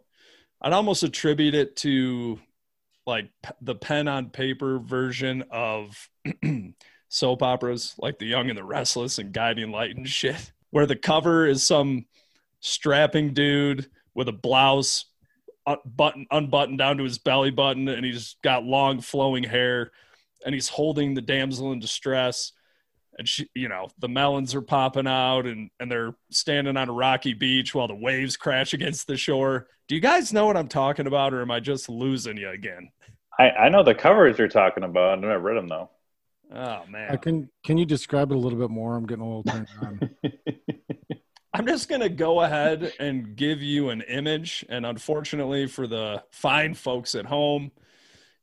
I'd 0.60 0.74
almost 0.74 1.04
attribute 1.04 1.54
it 1.54 1.76
to 1.78 2.40
like 3.06 3.30
p- 3.44 3.52
the 3.62 3.76
pen 3.76 4.08
on 4.08 4.30
paper 4.30 4.80
version 4.80 5.44
of 5.52 6.10
soap 7.10 7.44
operas 7.44 7.96
like 7.98 8.20
The 8.20 8.26
Young 8.26 8.50
and 8.50 8.58
the 8.58 8.64
Restless 8.64 9.20
and 9.20 9.34
Guiding 9.34 9.72
Light 9.72 9.96
and 9.96 10.08
shit, 10.08 10.52
where 10.72 10.86
the 10.86 10.96
cover 10.96 11.46
is 11.46 11.64
some 11.64 12.06
strapping 12.60 13.34
dude 13.34 13.90
with 14.14 14.28
a 14.28 14.34
blouse 14.34 15.06
uh, 15.68 15.76
button 15.86 16.28
unbuttoned 16.32 16.78
down 16.78 16.98
to 16.98 17.04
his 17.04 17.18
belly 17.18 17.52
button 17.52 17.88
and 17.88 18.06
he's 18.06 18.36
got 18.44 18.64
long 18.64 19.02
flowing 19.02 19.44
hair 19.44 19.92
and 20.46 20.54
he's 20.54 20.70
holding 20.70 21.14
the 21.14 21.22
damsel 21.22 21.72
in 21.72 21.80
distress 21.80 22.52
and 23.18 23.28
she 23.28 23.50
you 23.54 23.68
know 23.68 23.88
the 24.00 24.10
melons 24.10 24.54
are 24.56 24.62
popping 24.62 25.08
out 25.08 25.46
and 25.46 25.70
and 25.80 25.92
they're 25.92 26.16
standing 26.32 26.78
on 26.78 26.90
a 26.90 26.94
rocky 26.94 27.34
beach 27.34 27.74
while 27.74 27.88
the 27.88 27.96
waves 27.96 28.38
crash 28.38 28.74
against 28.74 29.08
the 29.08 29.18
shore 29.18 29.68
do 29.88 29.96
you 29.96 30.02
guys 30.02 30.34
know 30.34 30.46
what 30.46 30.58
i'm 30.58 30.68
talking 30.68 31.08
about 31.08 31.34
or 31.34 31.42
am 31.42 31.52
i 31.52 31.60
just 31.60 31.90
losing 31.90 32.38
you 32.38 32.50
again 32.50 32.90
I, 33.38 33.50
I 33.52 33.70
know 33.70 33.84
the 33.84 33.96
covers 33.96 34.38
you're 34.38 34.48
talking 34.48 34.84
about. 34.84 35.14
I've 35.14 35.20
never 35.20 35.40
read 35.40 35.58
them 35.58 35.68
though. 35.68 35.90
oh 36.54 36.84
man 36.90 37.12
I 37.12 37.18
can 37.18 37.50
can 37.64 37.78
you 37.78 37.86
describe 37.86 38.32
it 38.32 38.36
a 38.36 38.40
little 38.40 38.60
bit 38.60 38.70
more? 38.70 38.96
I'm 38.96 39.06
getting 39.06 39.24
a 39.24 39.28
little 39.28 39.44
turned 39.44 39.68
on. 39.82 40.10
I'm 41.54 41.66
just 41.66 41.88
going 41.88 42.02
to 42.02 42.10
go 42.10 42.42
ahead 42.42 42.92
and 43.00 43.34
give 43.34 43.62
you 43.62 43.90
an 43.90 44.02
image. 44.02 44.66
And 44.68 44.86
unfortunately, 44.86 45.68
for 45.68 45.88
the 45.88 46.22
fine 46.30 46.74
folks 46.74 47.16
at 47.16 47.26
home, 47.26 47.72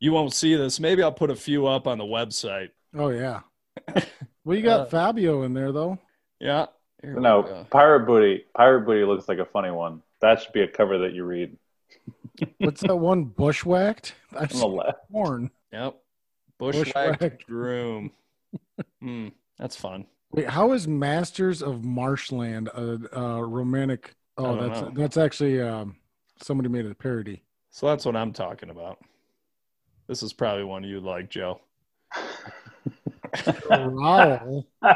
you 0.00 0.12
won't 0.12 0.32
see 0.32 0.54
this. 0.54 0.80
Maybe 0.80 1.02
I'll 1.02 1.12
put 1.12 1.28
a 1.28 1.36
few 1.36 1.66
up 1.66 1.86
on 1.86 1.98
the 1.98 2.04
website. 2.04 2.70
Oh 2.96 3.10
yeah. 3.10 3.40
Well, 4.44 4.56
you 4.56 4.62
got 4.62 4.80
Uh, 4.80 4.84
Fabio 4.86 5.42
in 5.42 5.54
there 5.54 5.72
though. 5.72 5.98
Yeah. 6.40 6.66
Here 7.00 7.18
no. 7.18 7.66
Pirate 7.70 8.06
Booty. 8.06 8.44
Pirate 8.56 8.82
Booty 8.82 9.04
looks 9.04 9.28
like 9.28 9.38
a 9.38 9.44
funny 9.44 9.70
one. 9.70 10.02
That 10.20 10.40
should 10.40 10.52
be 10.52 10.62
a 10.62 10.68
cover 10.68 10.98
that 10.98 11.12
you 11.14 11.24
read. 11.24 11.56
What's 12.58 12.80
that 12.82 12.96
one? 12.96 13.24
Bushwhacked. 13.24 14.14
I've 14.32 14.40
On 14.42 14.48
the 14.48 14.54
seen 14.56 14.76
left. 14.76 14.98
porn. 15.10 15.50
Yep. 15.72 15.96
Bushwhacked 16.58 17.20
Bushwhacked. 17.20 17.46
groom. 17.46 18.10
Hmm. 19.00 19.28
That's 19.58 19.76
fun. 19.76 20.06
Wait, 20.32 20.48
how 20.48 20.72
is 20.72 20.86
Masters 20.88 21.62
of 21.62 21.84
Marshland 21.84 22.68
a, 22.68 22.98
a 23.18 23.44
romantic? 23.44 24.14
Oh, 24.38 24.56
that's 24.56 24.80
know. 24.80 24.90
that's 24.94 25.16
actually 25.16 25.60
um, 25.60 25.96
somebody 26.42 26.68
made 26.68 26.86
a 26.86 26.94
parody. 26.94 27.42
So 27.70 27.86
that's 27.86 28.04
what 28.04 28.14
I'm 28.16 28.32
talking 28.32 28.70
about. 28.70 28.98
This 30.06 30.22
is 30.22 30.32
probably 30.32 30.64
one 30.64 30.84
you'd 30.84 31.02
like, 31.02 31.30
Joe. 31.30 31.60
Growl. 33.66 34.66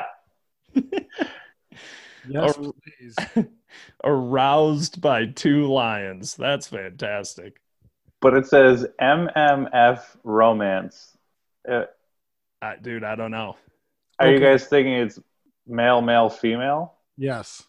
yes, 2.28 2.56
please. 2.58 3.16
Aroused 4.04 5.00
by 5.00 5.26
two 5.26 5.66
lions. 5.66 6.34
That's 6.34 6.66
fantastic. 6.66 7.60
But 8.20 8.34
it 8.34 8.46
says 8.46 8.86
MMF 9.00 10.02
romance. 10.24 11.16
Uh, 11.68 11.84
Uh, 12.62 12.72
dude, 12.80 13.04
I 13.04 13.14
don't 13.16 13.30
know. 13.30 13.56
are 14.18 14.30
you 14.30 14.40
guys 14.40 14.66
thinking 14.66 14.94
it's 14.94 15.18
male, 15.66 16.00
male, 16.00 16.30
female? 16.30 16.94
Yes. 17.18 17.62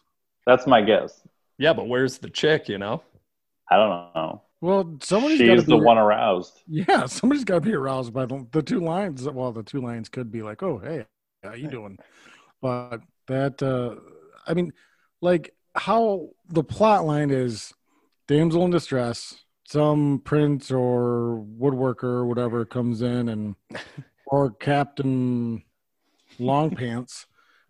That's 0.46 0.66
my 0.66 0.80
guess. 0.80 1.20
Yeah, 1.58 1.74
but 1.74 1.88
where's 1.88 2.18
the 2.18 2.30
chick, 2.30 2.68
you 2.68 2.78
know? 2.78 3.02
I 3.70 3.76
don't 3.76 3.90
know. 4.14 4.42
Well, 4.60 4.98
somebody's 5.02 5.38
got 5.38 5.46
to 5.46 5.56
She's 5.56 5.64
be 5.64 5.72
the 5.72 5.78
one 5.78 5.98
aroused. 5.98 6.62
Yeah, 6.66 7.06
somebody's 7.06 7.44
got 7.44 7.56
to 7.56 7.60
be 7.60 7.74
aroused 7.74 8.12
by 8.12 8.26
the, 8.26 8.46
the 8.50 8.62
two 8.62 8.80
lines. 8.80 9.28
Well, 9.28 9.52
the 9.52 9.62
two 9.62 9.80
lines 9.80 10.08
could 10.08 10.32
be 10.32 10.42
like, 10.42 10.62
"Oh, 10.62 10.78
hey, 10.78 11.06
how 11.44 11.54
you 11.54 11.68
doing?" 11.68 11.98
But 12.60 12.98
that, 13.28 13.62
uh, 13.62 13.96
I 14.46 14.54
mean, 14.54 14.72
like 15.20 15.54
how 15.76 16.30
the 16.48 16.64
plot 16.64 17.04
line 17.04 17.30
is: 17.30 17.72
damsel 18.26 18.64
in 18.64 18.72
distress, 18.72 19.44
some 19.64 20.20
prince 20.24 20.72
or 20.72 21.44
woodworker 21.58 22.04
or 22.04 22.26
whatever 22.26 22.64
comes 22.64 23.00
in, 23.00 23.28
and 23.28 23.54
or 24.26 24.50
Captain 24.50 25.62
Long 26.40 26.74
Pants 26.74 27.26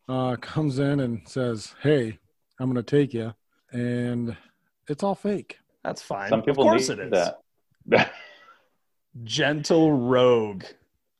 uh, 0.09 0.37
comes 0.37 0.79
in 0.79 1.01
and 1.01 1.29
says, 1.29 1.74
"Hey, 1.83 2.18
I'm 2.59 2.72
going 2.72 2.83
to 2.83 2.83
take 2.83 3.12
you," 3.12 3.35
and 3.72 4.38
it's 4.88 5.03
all 5.03 5.14
fake. 5.14 5.59
That's 5.85 6.03
fine. 6.03 6.29
Some 6.29 6.43
people 6.43 6.64
of 6.64 6.71
course 6.71 6.88
need 6.88 6.99
it 6.99 7.12
is. 7.12 7.31
that. 7.87 8.12
Gentle 9.25 9.93
rogue. 9.93 10.64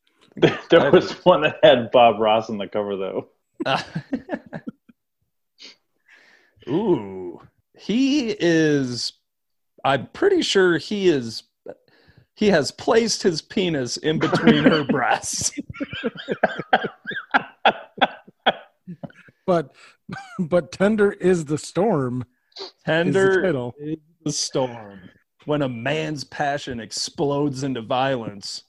there 0.69 0.91
was 0.91 1.11
one 1.25 1.41
that 1.41 1.57
had 1.63 1.91
Bob 1.91 2.19
Ross 2.19 2.49
on 2.49 2.57
the 2.57 2.67
cover, 2.67 2.95
though. 2.95 3.27
Ooh, 6.69 7.41
he 7.77 8.35
is. 8.39 9.13
I'm 9.83 10.07
pretty 10.07 10.41
sure 10.41 10.77
he 10.77 11.09
is. 11.09 11.43
He 12.35 12.47
has 12.47 12.71
placed 12.71 13.23
his 13.23 13.41
penis 13.41 13.97
in 13.97 14.19
between 14.19 14.63
her 14.63 14.85
breasts. 14.85 15.51
But 19.49 19.73
but 20.37 20.71
tender 20.71 21.11
is 21.11 21.45
the 21.45 21.57
storm. 21.57 22.23
Is 22.59 22.67
the 22.67 22.71
Tender 22.85 23.41
title. 23.41 23.73
Is 24.25 24.25
the 24.25 24.31
storm. 24.31 24.99
When 25.45 25.61
a 25.61 25.69
man's 25.69 26.23
passion 26.23 26.79
explodes 26.79 27.63
into 27.63 27.81
violence, 27.81 28.63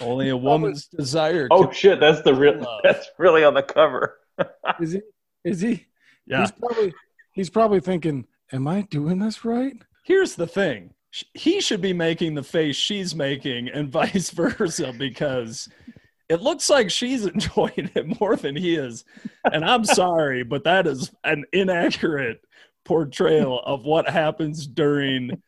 only 0.00 0.30
a 0.30 0.36
woman's 0.36 0.86
desire. 0.86 1.48
Oh 1.50 1.64
can- 1.64 1.74
shit, 1.74 2.00
that's 2.00 2.22
the 2.22 2.34
real. 2.34 2.58
Love. 2.58 2.80
That's 2.82 3.08
really 3.18 3.44
on 3.44 3.54
the 3.54 3.62
cover. 3.62 4.18
Is 4.80 4.92
he? 4.92 5.00
Is 5.44 5.60
he? 5.60 5.86
yeah. 6.26 6.40
He's 6.40 6.52
probably 6.52 6.94
he's 7.32 7.50
probably 7.50 7.80
thinking, 7.80 8.26
"Am 8.52 8.66
I 8.66 8.82
doing 8.82 9.18
this 9.18 9.44
right?" 9.44 9.76
Here's 10.04 10.34
the 10.34 10.46
thing. 10.46 10.94
He 11.34 11.60
should 11.60 11.80
be 11.80 11.92
making 11.92 12.34
the 12.34 12.42
face 12.42 12.76
she's 12.76 13.14
making 13.14 13.68
and 13.68 13.88
vice 13.92 14.30
versa 14.30 14.92
because 14.96 15.68
it 16.28 16.42
looks 16.42 16.70
like 16.70 16.90
she's 16.90 17.24
enjoying 17.34 17.90
it 17.94 18.20
more 18.20 18.36
than 18.36 18.56
he 18.56 18.76
is. 18.76 19.04
And 19.52 19.64
I'm 19.64 19.84
sorry, 19.84 20.44
but 20.44 20.64
that 20.64 20.86
is 20.86 21.10
an 21.24 21.44
inaccurate 21.52 22.40
portrayal 22.88 23.60
of 23.66 23.84
what 23.84 24.08
happens 24.08 24.66
during 24.66 25.42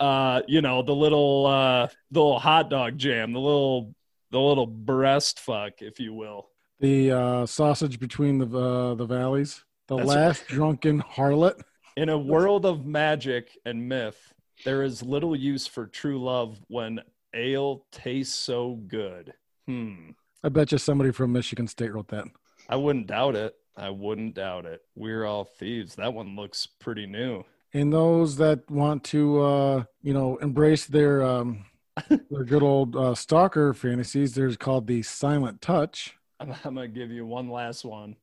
uh 0.00 0.42
you 0.46 0.60
know 0.60 0.82
the 0.82 0.94
little 0.94 1.46
uh 1.46 1.86
the 2.10 2.20
little 2.20 2.38
hot 2.38 2.68
dog 2.68 2.98
jam 2.98 3.32
the 3.32 3.40
little 3.40 3.94
the 4.30 4.38
little 4.38 4.66
breast 4.66 5.40
fuck 5.40 5.80
if 5.80 5.98
you 5.98 6.12
will 6.12 6.48
The 6.80 7.10
uh, 7.12 7.46
sausage 7.46 7.98
between 7.98 8.38
the 8.38 8.46
uh, 8.58 8.94
the 8.94 9.06
valleys. 9.06 9.64
The 9.88 9.96
That's- 9.96 10.14
last 10.14 10.46
drunken 10.48 11.00
harlot. 11.00 11.62
In 11.96 12.08
a 12.08 12.18
world 12.18 12.64
of 12.66 12.84
magic 12.86 13.56
and 13.64 13.88
myth, 13.88 14.32
there 14.64 14.82
is 14.82 15.02
little 15.02 15.36
use 15.36 15.66
for 15.66 15.86
true 15.86 16.18
love 16.22 16.58
when 16.68 17.00
ale 17.34 17.86
tastes 17.92 18.34
so 18.34 18.80
good. 18.88 19.32
Hmm. 19.66 20.10
I 20.42 20.48
bet 20.48 20.72
you 20.72 20.78
somebody 20.78 21.12
from 21.12 21.32
Michigan 21.32 21.68
State 21.68 21.92
wrote 21.94 22.08
that. 22.08 22.24
I 22.68 22.76
wouldn't 22.76 23.06
doubt 23.06 23.36
it. 23.36 23.54
I 23.76 23.90
wouldn't 23.90 24.34
doubt 24.34 24.66
it. 24.66 24.82
We're 24.94 25.24
all 25.24 25.44
thieves. 25.44 25.94
That 25.94 26.12
one 26.12 26.36
looks 26.36 26.66
pretty 26.66 27.06
new. 27.06 27.44
And 27.72 27.92
those 27.92 28.36
that 28.36 28.70
want 28.70 29.04
to, 29.04 29.40
uh, 29.40 29.84
you 30.02 30.12
know, 30.12 30.36
embrace 30.38 30.84
their 30.84 31.22
um, 31.22 31.64
their 32.08 32.44
good 32.44 32.62
old 32.62 32.96
uh, 32.96 33.14
stalker 33.14 33.72
fantasies, 33.72 34.34
there's 34.34 34.56
called 34.56 34.86
the 34.86 35.02
Silent 35.02 35.60
Touch. 35.60 36.16
I'm, 36.40 36.52
I'm 36.64 36.74
gonna 36.74 36.88
give 36.88 37.10
you 37.10 37.26
one 37.26 37.48
last 37.48 37.84
one, 37.84 38.16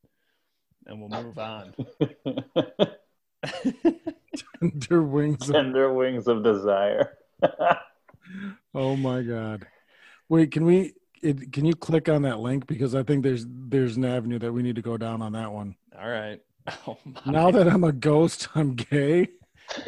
and 0.85 0.99
we'll 0.99 1.23
move 1.23 1.37
on. 1.37 1.73
Tender 4.59 5.03
wings. 5.03 5.49
Of, 5.49 5.55
Tender 5.55 5.93
wings 5.93 6.27
of 6.27 6.43
desire. 6.43 7.17
oh 8.75 8.95
my 8.95 9.21
God! 9.21 9.67
Wait, 10.27 10.51
can 10.51 10.65
we? 10.65 10.93
It, 11.21 11.51
can 11.51 11.65
you 11.65 11.73
click 11.75 12.07
on 12.09 12.21
that 12.23 12.39
link 12.39 12.65
because 12.67 12.95
I 12.95 13.03
think 13.03 13.23
there's 13.23 13.45
there's 13.49 13.97
an 13.97 14.05
avenue 14.05 14.39
that 14.39 14.51
we 14.53 14.61
need 14.63 14.75
to 14.75 14.81
go 14.81 14.97
down 14.97 15.21
on 15.21 15.33
that 15.33 15.51
one. 15.51 15.75
all 15.99 16.09
right. 16.09 16.39
Oh. 16.87 16.97
Now 17.25 17.49
that 17.49 17.67
I'm 17.67 17.83
a 17.83 17.91
ghost, 17.91 18.47
I'm 18.55 18.75
gay. 18.75 19.29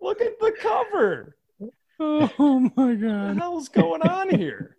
Look 0.00 0.20
at 0.20 0.38
the 0.40 0.52
cover. 0.58 1.36
Oh 2.00 2.60
my 2.60 2.68
What 2.74 3.00
the 3.00 3.06
God! 3.06 3.36
hell's 3.38 3.68
going 3.68 4.02
on 4.02 4.30
here? 4.36 4.76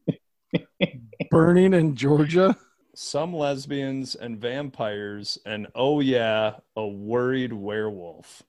Burning 1.29 1.73
in 1.73 1.95
Georgia. 1.95 2.57
Some 2.95 3.33
lesbians 3.33 4.15
and 4.15 4.37
vampires, 4.39 5.37
and 5.45 5.67
oh 5.75 5.99
yeah, 6.01 6.55
a 6.75 6.85
worried 6.85 7.53
werewolf. 7.53 8.43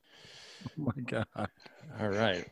Oh 0.66 0.70
my 0.96 1.02
God! 1.04 1.48
All 2.00 2.08
right. 2.08 2.48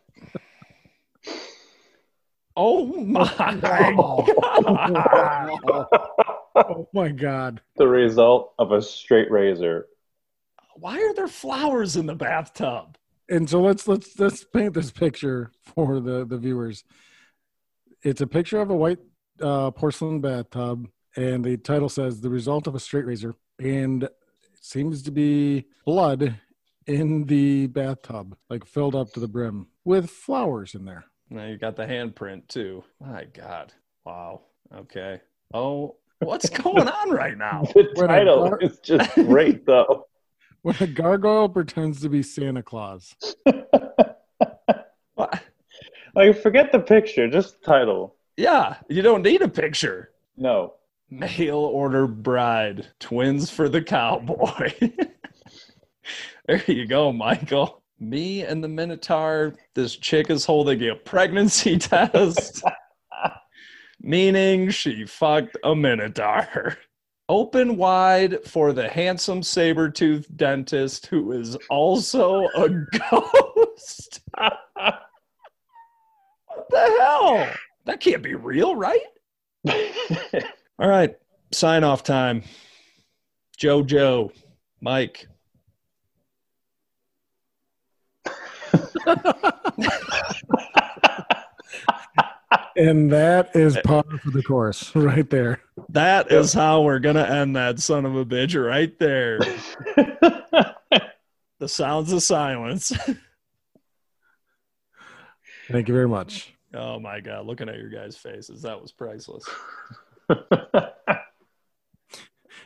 Oh 2.61 2.87
my 2.87 3.55
god. 3.61 5.85
Oh 6.57 6.89
my 6.93 7.11
God! 7.11 7.61
the 7.77 7.87
result 7.87 8.53
of 8.59 8.73
a 8.73 8.83
straight 8.83 9.31
razor. 9.31 9.87
Why 10.75 10.99
are 10.99 11.15
there 11.15 11.29
flowers 11.29 11.97
in 11.97 12.07
the 12.07 12.17
bathtub? 12.17 12.99
and 13.29 13.49
so 13.49 13.61
let's 13.61 13.87
let's 13.87 14.19
let's 14.19 14.45
paint 14.45 14.75
this 14.75 14.91
picture 14.91 15.53
for 15.63 16.01
the 16.01 16.25
the 16.25 16.39
viewers 16.39 16.85
it's 18.03 18.21
a 18.21 18.27
picture 18.27 18.61
of 18.61 18.71
a 18.71 18.77
white 18.77 18.99
uh, 19.41 19.71
porcelain 19.71 20.21
bathtub 20.21 20.89
and 21.17 21.45
the 21.45 21.57
title 21.57 21.89
says 21.89 22.21
the 22.21 22.31
result 22.31 22.67
of 22.67 22.75
a 22.75 22.81
straight 22.81 23.07
razor 23.07 23.35
and 23.59 24.05
it 24.05 24.13
seems 24.61 25.03
to 25.03 25.11
be 25.11 25.65
blood 25.85 26.39
in 26.87 27.25
the 27.25 27.67
bathtub 27.67 28.37
like 28.49 28.65
filled 28.65 28.95
up 28.95 29.13
to 29.13 29.21
the 29.21 29.29
brim 29.29 29.67
with 29.85 30.11
flowers 30.11 30.75
in 30.75 30.85
there 30.85 31.05
Now 31.31 31.45
you 31.47 31.57
got 31.59 31.77
the 31.77 31.85
handprint 31.87 32.49
too. 32.49 32.85
My 33.01 33.25
god. 33.25 33.73
Wow. 34.05 34.43
Okay. 34.75 35.21
Oh, 35.53 35.97
what's 36.21 36.49
going 36.49 36.89
on 36.89 37.11
right 37.11 37.37
now? 37.37 37.63
The 37.75 37.85
title 38.07 38.51
got- 38.51 38.63
is 38.63 38.79
just 38.81 39.15
great, 39.15 39.65
though. 39.67 40.07
when 40.63 40.77
a 40.81 40.87
gargoyle 40.87 41.49
pretends 41.49 42.01
to 42.03 42.09
be 42.09 42.23
santa 42.23 42.63
claus 42.63 43.15
What? 45.15 45.43
Like, 46.15 46.41
forget 46.43 46.73
the 46.73 46.81
picture, 46.81 47.29
just 47.29 47.61
the 47.61 47.67
title. 47.67 48.17
Yeah, 48.37 48.77
you 48.89 49.03
don't 49.03 49.23
need 49.23 49.43
a 49.43 49.49
picture. 49.49 50.11
No. 50.37 50.75
Mail 51.11 51.57
order 51.59 52.07
bride, 52.07 52.87
twins 53.01 53.51
for 53.51 53.69
the 53.69 53.83
cowboy. 53.83 54.73
there 56.47 56.63
you 56.67 56.87
go, 56.87 57.13
Michael. 57.13 57.83
Me 58.01 58.43
and 58.43 58.63
the 58.63 58.69
Minotaur, 58.69 59.55
this 59.75 59.97
chick 59.97 60.31
is 60.31 60.45
holding 60.45 60.89
a 60.89 60.95
pregnancy 60.95 61.77
test, 61.79 62.63
meaning 64.01 64.71
she 64.71 65.05
fucked 65.05 65.57
a 65.65 65.75
Minotaur. 65.75 66.77
Open 67.29 67.77
wide 67.77 68.43
for 68.47 68.73
the 68.73 68.89
handsome 68.89 69.43
saber 69.43 69.91
toothed 69.91 70.35
dentist 70.37 71.07
who 71.07 71.33
is 71.33 71.57
also 71.69 72.47
a 72.57 72.69
ghost. 73.11 74.21
what 74.35 75.01
the 76.71 76.97
hell? 77.01 77.51
That 77.85 78.01
can't 78.01 78.23
be 78.23 78.35
real, 78.35 78.77
right? 78.77 79.01
All 80.79 80.89
right, 80.89 81.17
sign 81.53 81.85
off 81.85 82.03
time. 82.03 82.45
JoJo, 83.59 84.31
Mike. 84.81 85.27
And 92.77 93.11
that 93.13 93.51
is 93.55 93.77
eh. 93.77 93.83
par 93.83 94.05
for 94.23 94.31
the 94.31 94.43
course 94.43 94.95
right 94.95 95.29
there. 95.31 95.61
That 95.91 96.31
is 96.33 96.53
how 96.53 96.83
we're 96.83 96.99
gonna 96.99 97.25
end 97.25 97.57
that 97.57 97.81
son 97.81 98.05
of 98.07 98.17
a 98.17 98.25
bitch 98.25 98.55
right 98.63 98.99
there. 98.99 99.41
The 101.61 101.67
sounds 101.67 102.13
of 102.13 102.23
silence. 102.23 102.93
thank 105.69 105.89
you 105.89 105.95
very 105.95 106.07
much. 106.07 106.55
Oh 106.73 107.01
my 107.01 107.19
god, 107.19 107.47
looking 107.47 107.69
at 107.69 107.75
your 107.75 107.89
guys' 107.89 108.17
faces, 108.17 108.63
that 108.63 108.81
was 108.81 108.93
priceless. 108.93 109.45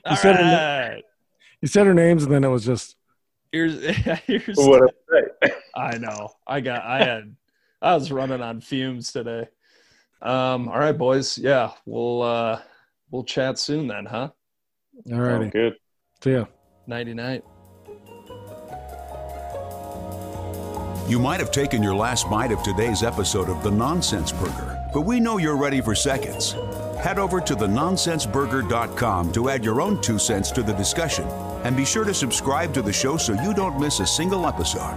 You 0.04 0.10
All 0.10 0.16
said 0.16 0.34
her 0.34 1.00
you 1.60 1.68
said 1.68 1.86
her 1.86 1.94
names 1.94 2.24
and 2.24 2.32
then 2.32 2.42
it 2.42 2.48
was 2.48 2.64
just 2.66 2.96
Here's 3.52 3.84
here's 4.26 4.56
what 4.56 4.94
I 5.74 5.98
know. 5.98 6.30
I 6.46 6.60
got 6.60 6.82
I 6.84 6.98
had 7.04 7.34
I 7.80 7.94
was 7.94 8.12
running 8.12 8.40
on 8.42 8.60
fumes 8.60 9.12
today. 9.12 9.48
Um, 10.20 10.68
all 10.68 10.78
right, 10.78 10.96
boys. 10.96 11.36
Yeah, 11.38 11.72
we'll 11.86 12.22
uh 12.22 12.60
we'll 13.10 13.24
chat 13.24 13.58
soon 13.58 13.86
then, 13.88 14.06
huh? 14.06 14.28
all 15.12 15.18
righty 15.20 15.46
Oh, 15.46 15.50
good. 15.50 15.74
see 16.22 16.32
ya 16.32 16.44
Nighty 16.86 17.14
night. 17.14 17.42
You 21.08 21.18
might 21.18 21.40
have 21.40 21.50
taken 21.50 21.82
your 21.82 21.94
last 21.94 22.30
bite 22.30 22.52
of 22.52 22.62
today's 22.62 23.02
episode 23.02 23.48
of 23.48 23.62
The 23.62 23.70
Nonsense 23.70 24.32
Burger, 24.32 24.78
but 24.94 25.02
we 25.02 25.20
know 25.20 25.38
you're 25.38 25.56
ready 25.56 25.80
for 25.80 25.94
seconds. 25.94 26.52
Head 27.02 27.18
over 27.18 27.40
to 27.40 27.54
thenonsenseburger.com 27.56 29.32
to 29.32 29.48
add 29.50 29.64
your 29.64 29.80
own 29.80 30.00
two 30.00 30.18
cents 30.18 30.50
to 30.52 30.62
the 30.62 30.72
discussion 30.74 31.24
and 31.64 31.76
be 31.76 31.84
sure 31.84 32.04
to 32.04 32.14
subscribe 32.14 32.72
to 32.74 32.82
the 32.82 32.92
show 32.92 33.16
so 33.16 33.32
you 33.42 33.52
don't 33.52 33.78
miss 33.80 33.98
a 34.00 34.06
single 34.06 34.46
episode. 34.46 34.96